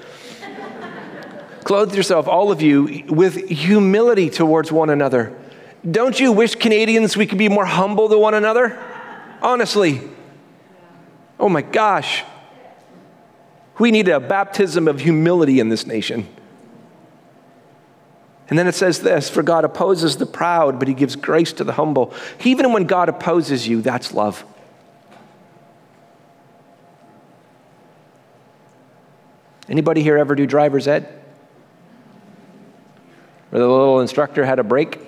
Clothe 1.65 1.95
yourself, 1.95 2.29
all 2.29 2.51
of 2.51 2.63
you, 2.63 3.05
with 3.09 3.49
humility 3.49 4.31
towards 4.31 4.71
one 4.71 4.91
another. 4.91 5.37
Don't 5.89 6.19
you 6.19 6.33
wish 6.33 6.55
Canadians 6.55 7.17
we 7.17 7.27
could 7.27 7.39
be 7.39 7.49
more 7.49 7.67
humble 7.67 8.09
to 8.09 8.19
one 8.19 8.35
another? 8.35 8.79
Honestly. 9.43 10.01
Oh 11.39 11.49
my 11.49 11.63
gosh. 11.63 12.25
We 13.79 13.91
need 13.91 14.09
a 14.09 14.21
baptism 14.21 14.89
of 14.89 15.01
humility 15.01 15.61
in 15.61 15.69
this 15.69 15.87
nation. 15.87 16.29
And 18.49 18.59
then 18.59 18.67
it 18.67 18.75
says 18.75 19.01
this 19.01 19.31
For 19.31 19.43
God 19.43 19.65
opposes 19.65 20.17
the 20.17 20.27
proud, 20.27 20.79
but 20.79 20.89
he 20.89 20.95
gives 20.95 21.17
grace 21.17 21.53
to 21.55 21.65
the 21.65 21.73
humble. 21.73 22.13
Even 22.45 22.73
when 22.73 22.85
God 22.85 23.09
opposes 23.09 23.67
you, 23.67 23.81
that's 23.81 24.13
love. 24.13 24.45
Anybody 29.69 30.03
here 30.03 30.19
ever 30.19 30.35
do 30.35 30.47
driver's 30.47 30.87
ed? 30.87 31.09
Where 33.49 33.63
the 33.63 33.69
little 33.69 34.01
instructor 34.01 34.45
had 34.45 34.59
a 34.59 34.65
brake? 34.65 35.01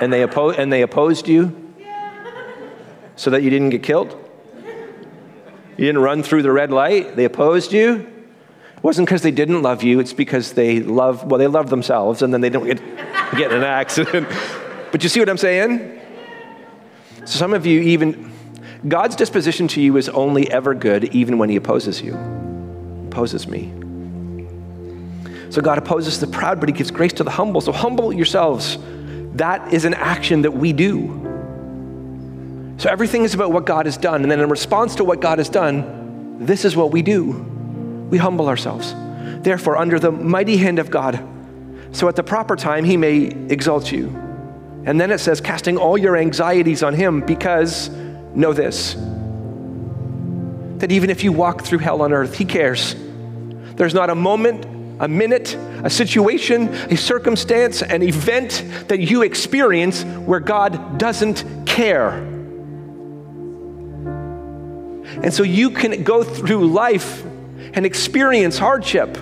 And 0.00 0.12
they, 0.12 0.24
oppo- 0.24 0.56
and 0.56 0.72
they 0.72 0.82
opposed 0.82 1.28
you 1.28 1.74
so 3.16 3.30
that 3.30 3.42
you 3.42 3.50
didn't 3.50 3.70
get 3.70 3.82
killed? 3.82 4.16
You 5.76 5.86
didn't 5.86 6.00
run 6.00 6.22
through 6.22 6.42
the 6.42 6.52
red 6.52 6.70
light? 6.70 7.16
They 7.16 7.24
opposed 7.24 7.72
you? 7.72 8.19
It 8.80 8.84
wasn't 8.84 9.08
because 9.08 9.20
they 9.20 9.30
didn't 9.30 9.60
love 9.60 9.82
you, 9.82 10.00
it's 10.00 10.14
because 10.14 10.54
they 10.54 10.80
love, 10.80 11.24
well, 11.24 11.38
they 11.38 11.46
love 11.46 11.68
themselves 11.68 12.22
and 12.22 12.32
then 12.32 12.40
they 12.40 12.48
don't 12.48 12.64
get, 12.64 12.78
get 13.36 13.52
in 13.52 13.58
an 13.58 13.62
accident. 13.62 14.26
but 14.90 15.02
you 15.02 15.10
see 15.10 15.20
what 15.20 15.28
I'm 15.28 15.36
saying? 15.36 16.00
So 17.18 17.38
some 17.38 17.52
of 17.52 17.66
you 17.66 17.78
even, 17.82 18.32
God's 18.88 19.16
disposition 19.16 19.68
to 19.68 19.82
you 19.82 19.98
is 19.98 20.08
only 20.08 20.50
ever 20.50 20.72
good 20.72 21.04
even 21.14 21.36
when 21.36 21.50
he 21.50 21.56
opposes 21.56 22.00
you, 22.00 22.14
opposes 23.08 23.46
me. 23.46 23.70
So 25.50 25.60
God 25.60 25.76
opposes 25.76 26.18
the 26.18 26.26
proud, 26.26 26.58
but 26.58 26.70
he 26.70 26.72
gives 26.72 26.90
grace 26.90 27.12
to 27.14 27.22
the 27.22 27.30
humble. 27.30 27.60
So 27.60 27.72
humble 27.72 28.14
yourselves. 28.14 28.78
That 29.34 29.74
is 29.74 29.84
an 29.84 29.92
action 29.92 30.40
that 30.40 30.52
we 30.52 30.72
do. 30.72 31.18
So 32.78 32.88
everything 32.88 33.24
is 33.24 33.34
about 33.34 33.52
what 33.52 33.66
God 33.66 33.84
has 33.84 33.98
done. 33.98 34.22
And 34.22 34.32
then 34.32 34.40
in 34.40 34.48
response 34.48 34.94
to 34.94 35.04
what 35.04 35.20
God 35.20 35.36
has 35.36 35.50
done, 35.50 36.38
this 36.46 36.64
is 36.64 36.74
what 36.74 36.92
we 36.92 37.02
do 37.02 37.49
we 38.10 38.18
humble 38.18 38.48
ourselves. 38.48 38.94
Therefore, 39.42 39.76
under 39.76 39.98
the 39.98 40.12
mighty 40.12 40.56
hand 40.56 40.78
of 40.78 40.90
God, 40.90 41.26
so 41.92 42.08
at 42.08 42.16
the 42.16 42.22
proper 42.22 42.56
time 42.56 42.84
he 42.84 42.96
may 42.96 43.24
exalt 43.48 43.90
you. 43.90 44.08
And 44.84 45.00
then 45.00 45.10
it 45.10 45.18
says, 45.18 45.40
casting 45.40 45.76
all 45.76 45.98
your 45.98 46.16
anxieties 46.16 46.82
on 46.82 46.94
him, 46.94 47.20
because 47.20 47.88
know 48.34 48.52
this 48.52 48.96
that 50.80 50.90
even 50.90 51.10
if 51.10 51.22
you 51.22 51.30
walk 51.30 51.62
through 51.62 51.78
hell 51.78 52.00
on 52.00 52.10
earth, 52.10 52.38
he 52.38 52.44
cares. 52.46 52.94
There's 53.74 53.92
not 53.92 54.08
a 54.08 54.14
moment, 54.14 54.64
a 54.98 55.06
minute, 55.06 55.54
a 55.84 55.90
situation, 55.90 56.68
a 56.68 56.96
circumstance, 56.96 57.82
an 57.82 58.02
event 58.02 58.64
that 58.88 58.98
you 58.98 59.20
experience 59.20 60.04
where 60.04 60.40
God 60.40 60.98
doesn't 60.98 61.66
care. 61.66 62.12
And 65.22 65.34
so 65.34 65.42
you 65.42 65.70
can 65.70 66.02
go 66.02 66.22
through 66.22 66.68
life 66.68 67.24
and 67.72 67.86
experience 67.86 68.58
hardship, 68.58 69.14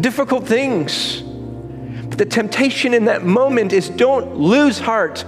difficult 0.00 0.46
things. 0.46 1.22
But 1.22 2.18
the 2.18 2.26
temptation 2.26 2.94
in 2.94 3.06
that 3.06 3.24
moment 3.24 3.72
is 3.72 3.88
don't 3.88 4.36
lose 4.36 4.78
heart. 4.78 5.24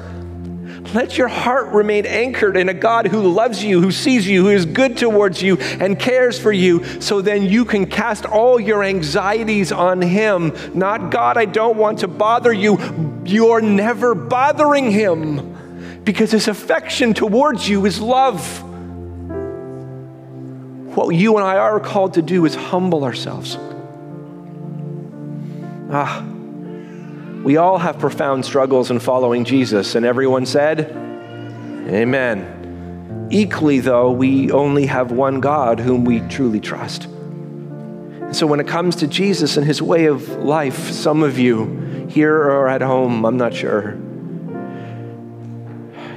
Let 0.95 1.19
your 1.19 1.29
heart 1.29 1.73
remain 1.73 2.07
anchored 2.07 2.57
in 2.57 2.69
a 2.69 2.75
God 2.75 3.09
who 3.09 3.23
loves 3.23 3.63
you, 3.63 3.83
who 3.83 3.91
sees 3.91 4.27
you, 4.27 4.45
who 4.45 4.51
is 4.51 4.65
good 4.65 4.97
towards 4.97 5.43
you, 5.43 5.57
and 5.57 5.99
cares 5.99 6.39
for 6.39 6.53
you, 6.53 7.01
so 7.01 7.21
then 7.21 7.45
you 7.45 7.65
can 7.65 7.87
cast 7.87 8.25
all 8.25 8.61
your 8.61 8.85
anxieties 8.85 9.73
on 9.73 10.01
Him. 10.01 10.55
Not, 10.75 11.11
God, 11.11 11.37
I 11.37 11.45
don't 11.45 11.77
want 11.77 11.99
to 12.01 12.09
bother 12.09 12.53
you. 12.53 12.79
You're 13.25 13.61
never 13.61 14.15
bothering 14.15 14.91
Him 14.91 16.01
because 16.05 16.31
His 16.31 16.47
affection 16.47 17.15
towards 17.15 17.69
you 17.69 17.85
is 17.85 18.01
love. 18.01 18.63
What 20.97 21.15
you 21.15 21.37
and 21.37 21.47
I 21.47 21.59
are 21.59 21.79
called 21.79 22.15
to 22.15 22.23
do 22.23 22.45
is 22.45 22.55
humble 22.55 23.05
ourselves. 23.05 23.57
Ah 25.89 26.27
we 27.47 27.59
all 27.59 27.79
have 27.79 28.01
profound 28.01 28.45
struggles 28.45 28.91
in 28.91 28.99
following 28.99 29.45
Jesus, 29.45 29.95
and 29.95 30.05
everyone 30.05 30.47
said, 30.47 30.91
Amen. 31.89 33.29
Equally, 33.31 33.79
though, 33.79 34.11
we 34.11 34.51
only 34.51 34.87
have 34.87 35.13
one 35.13 35.39
God 35.39 35.79
whom 35.79 36.05
we 36.05 36.19
truly 36.23 36.59
trust. 36.59 37.05
So, 38.33 38.49
when 38.49 38.59
it 38.59 38.67
comes 38.67 38.97
to 38.97 39.07
Jesus 39.07 39.57
and 39.57 39.65
his 39.65 39.81
way 39.81 40.07
of 40.07 40.29
life, 40.29 40.91
some 40.91 41.23
of 41.23 41.39
you 41.39 42.09
here 42.11 42.35
or 42.35 42.67
at 42.67 42.83
home, 42.83 43.25
I'm 43.25 43.37
not 43.37 43.55
sure, 43.55 43.97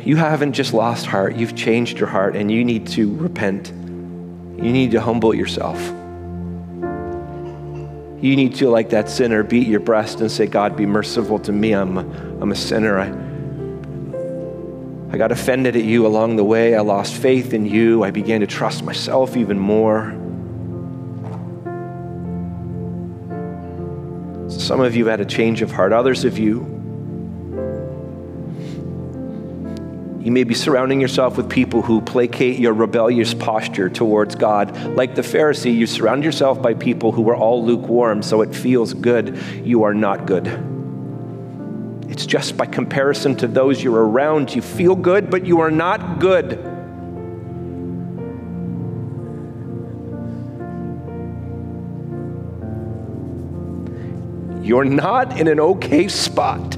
you 0.03 0.15
haven't 0.15 0.53
just 0.53 0.73
lost 0.73 1.05
heart, 1.05 1.35
you've 1.35 1.55
changed 1.55 1.99
your 1.99 2.09
heart, 2.09 2.35
and 2.35 2.49
you 2.49 2.65
need 2.65 2.87
to 2.87 3.15
repent. 3.17 3.71
You 4.61 4.73
need 4.73 4.91
to 4.91 5.01
humble 5.01 5.33
yourself. 5.33 5.79
You 8.21 8.35
need 8.35 8.55
to, 8.55 8.69
like 8.69 8.89
that 8.89 9.09
sinner, 9.09 9.41
beat 9.43 9.67
your 9.67 9.79
breast 9.79 10.19
and 10.19 10.29
say, 10.29 10.47
God, 10.47 10.75
be 10.75 10.85
merciful 10.85 11.39
to 11.39 11.53
me. 11.53 11.71
I'm, 11.71 11.97
I'm 11.97 12.51
a 12.51 12.55
sinner. 12.55 12.99
I, 12.99 13.07
I 15.13 15.17
got 15.17 15.31
offended 15.31 15.77
at 15.77 15.85
you 15.85 16.05
along 16.05 16.35
the 16.35 16.43
way. 16.43 16.75
I 16.75 16.81
lost 16.81 17.13
faith 17.13 17.53
in 17.53 17.65
you. 17.65 18.03
I 18.03 18.11
began 18.11 18.41
to 18.41 18.47
trust 18.47 18.83
myself 18.83 19.37
even 19.37 19.57
more. 19.57 20.11
Some 24.49 24.81
of 24.81 24.95
you 24.95 25.07
had 25.07 25.21
a 25.21 25.25
change 25.25 25.61
of 25.61 25.71
heart, 25.71 25.93
others 25.93 26.25
of 26.25 26.37
you 26.37 26.78
You 30.19 30.33
may 30.33 30.43
be 30.43 30.53
surrounding 30.53 30.99
yourself 30.99 31.37
with 31.37 31.49
people 31.49 31.81
who 31.81 32.01
placate 32.01 32.59
your 32.59 32.73
rebellious 32.73 33.33
posture 33.33 33.89
towards 33.89 34.35
God. 34.35 34.75
Like 34.95 35.15
the 35.15 35.21
Pharisee, 35.21 35.73
you 35.73 35.87
surround 35.87 36.25
yourself 36.25 36.61
by 36.61 36.73
people 36.73 37.13
who 37.13 37.29
are 37.29 37.35
all 37.37 37.63
lukewarm, 37.63 38.21
so 38.21 38.41
it 38.41 38.53
feels 38.53 38.93
good. 38.93 39.37
You 39.63 39.83
are 39.83 39.93
not 39.93 40.25
good. 40.25 40.47
It's 42.09 42.25
just 42.25 42.57
by 42.57 42.65
comparison 42.65 43.37
to 43.37 43.47
those 43.47 43.81
you're 43.81 44.05
around, 44.05 44.53
you 44.53 44.61
feel 44.61 44.93
good, 44.93 45.29
but 45.29 45.45
you 45.45 45.61
are 45.61 45.71
not 45.71 46.19
good. 46.19 46.65
You're 54.61 54.83
not 54.83 55.39
in 55.39 55.47
an 55.47 55.61
okay 55.61 56.09
spot. 56.09 56.75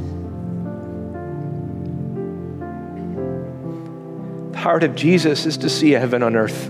Heart 4.62 4.84
of 4.84 4.96
Jesus 4.96 5.48
is 5.48 5.58
to 5.58 5.70
see 5.70 5.90
heaven 5.90 6.22
on 6.22 6.36
earth. 6.36 6.70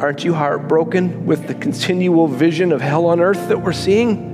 Aren't 0.00 0.24
you 0.24 0.32
heartbroken 0.32 1.26
with 1.26 1.46
the 1.46 1.54
continual 1.54 2.26
vision 2.26 2.72
of 2.72 2.80
hell 2.80 3.04
on 3.06 3.20
earth 3.20 3.48
that 3.48 3.60
we're 3.60 3.74
seeing? 3.74 4.30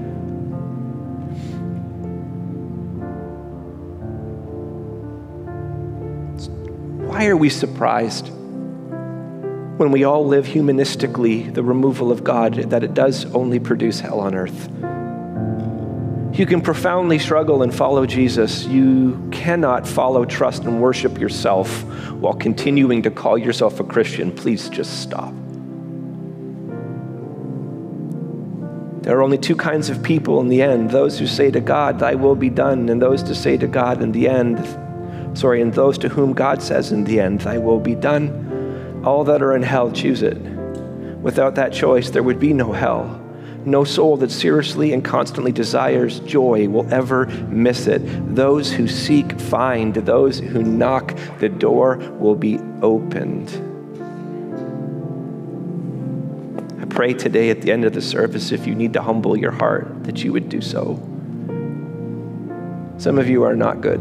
Why 7.09 7.27
are 7.27 7.37
we 7.37 7.51
surprised 7.51 8.29
when 8.29 9.91
we 9.91 10.05
all 10.05 10.25
live 10.25 10.47
humanistically 10.47 11.53
the 11.53 11.65
removal 11.65 12.13
of 12.13 12.23
God 12.23 12.55
that 12.71 12.85
it 12.85 12.95
does 12.95 13.25
only 13.35 13.59
produce 13.59 13.99
hell 13.99 14.21
on 14.21 14.37
earth? 14.37 14.78
You 16.39 16.47
can 16.47 16.61
profoundly 16.61 17.19
struggle 17.19 17.65
and 17.65 17.75
follow 17.75 18.07
Jesus. 18.07 18.65
You 18.67 19.29
cannot 19.33 19.89
follow, 19.89 20.25
trust, 20.25 20.63
and 20.63 20.81
worship 20.81 21.19
yourself 21.19 21.83
while 22.13 22.35
continuing 22.35 23.03
to 23.03 23.11
call 23.11 23.37
yourself 23.37 23.81
a 23.81 23.85
Christian. 23.85 24.31
Please 24.31 24.69
just 24.69 25.03
stop. 25.03 25.35
There 29.03 29.19
are 29.19 29.23
only 29.23 29.39
two 29.39 29.57
kinds 29.57 29.91
of 29.91 30.01
people 30.01 30.41
in 30.41 30.47
the 30.47 30.63
end 30.63 30.93
those 30.93 31.19
who 31.19 31.27
say 31.27 31.51
to 31.51 31.59
God, 31.59 31.99
Thy 31.99 32.15
will 32.15 32.37
be 32.37 32.51
done, 32.51 32.89
and 32.89 33.03
those 33.03 33.25
to 33.25 33.35
say 33.35 33.57
to 33.57 33.67
God 33.67 34.01
in 34.01 34.13
the 34.13 34.29
end, 34.29 34.59
sorry, 35.37 35.61
and 35.61 35.75
those 35.75 35.99
to 35.99 36.09
whom 36.09 36.35
God 36.35 36.63
says 36.63 36.93
in 36.93 37.03
the 37.03 37.19
end, 37.19 37.41
Thy 37.41 37.59
will 37.59 37.81
be 37.81 37.97
done. 37.97 39.03
All 39.05 39.25
that 39.25 39.43
are 39.43 39.57
in 39.57 39.63
hell 39.65 39.91
choose 39.91 40.23
it. 40.23 40.39
Without 41.21 41.57
that 41.57 41.73
choice, 41.73 42.11
there 42.11 42.23
would 42.23 42.39
be 42.39 42.53
no 42.53 42.71
hell. 42.71 43.28
No 43.69 43.85
soul 43.85 44.17
that 44.17 44.31
seriously 44.31 44.95
and 44.95 45.05
constantly 45.05 45.53
desires 45.53 46.21
joy 46.21 46.71
will 46.71 46.91
ever 46.93 47.27
miss 47.27 47.87
it. 47.87 48.01
Those 48.35 48.73
who 48.73 48.89
seek 48.89 49.39
find, 49.39 49.95
those 49.95 50.39
who 50.39 50.63
knock, 50.63 51.15
the 51.39 51.51
door 51.51 51.99
will 52.19 52.35
be 52.35 52.59
opened. 52.81 53.51
I 56.81 56.87
pray 56.87 57.13
today 57.13 57.51
at 57.51 57.61
the 57.61 57.71
end 57.71 57.85
of 57.85 57.93
the 57.93 58.01
service, 58.01 58.53
if 58.53 58.67
you 58.67 58.75
need 58.75 58.95
to 58.95 59.03
humble 59.03 59.37
your 59.37 59.53
heart, 59.53 60.05
that 60.05 60.25
you 60.25 60.33
would 60.33 60.49
do 60.49 60.63
so. 60.63 60.95
Some 62.97 63.19
of 63.19 63.29
you 63.29 63.43
are 63.43 63.55
not 63.55 63.83
good, 63.83 64.01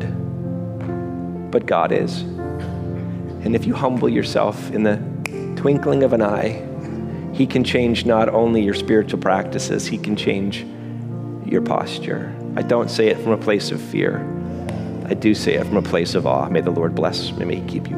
but 1.51 1.65
God 1.65 1.91
is. 1.91 2.21
And 2.21 3.53
if 3.53 3.65
you 3.65 3.75
humble 3.75 4.07
yourself 4.07 4.71
in 4.71 4.83
the 4.83 4.95
twinkling 5.57 6.03
of 6.03 6.13
an 6.13 6.21
eye, 6.21 6.65
he 7.37 7.45
can 7.45 7.63
change 7.63 8.03
not 8.03 8.29
only 8.29 8.63
your 8.63 8.73
spiritual 8.73 9.19
practices, 9.19 9.85
He 9.85 9.99
can 9.99 10.15
change 10.15 10.65
your 11.45 11.61
posture. 11.61 12.35
I 12.55 12.63
don't 12.63 12.89
say 12.89 13.09
it 13.09 13.19
from 13.19 13.31
a 13.31 13.37
place 13.37 13.69
of 13.69 13.79
fear. 13.79 14.25
I 15.05 15.13
do 15.13 15.35
say 15.35 15.53
it 15.53 15.67
from 15.67 15.77
a 15.77 15.83
place 15.83 16.15
of 16.15 16.25
awe. 16.25 16.49
May 16.49 16.61
the 16.61 16.71
Lord 16.71 16.95
bless, 16.95 17.31
may 17.33 17.57
He 17.57 17.67
keep 17.67 17.91
you. 17.91 17.95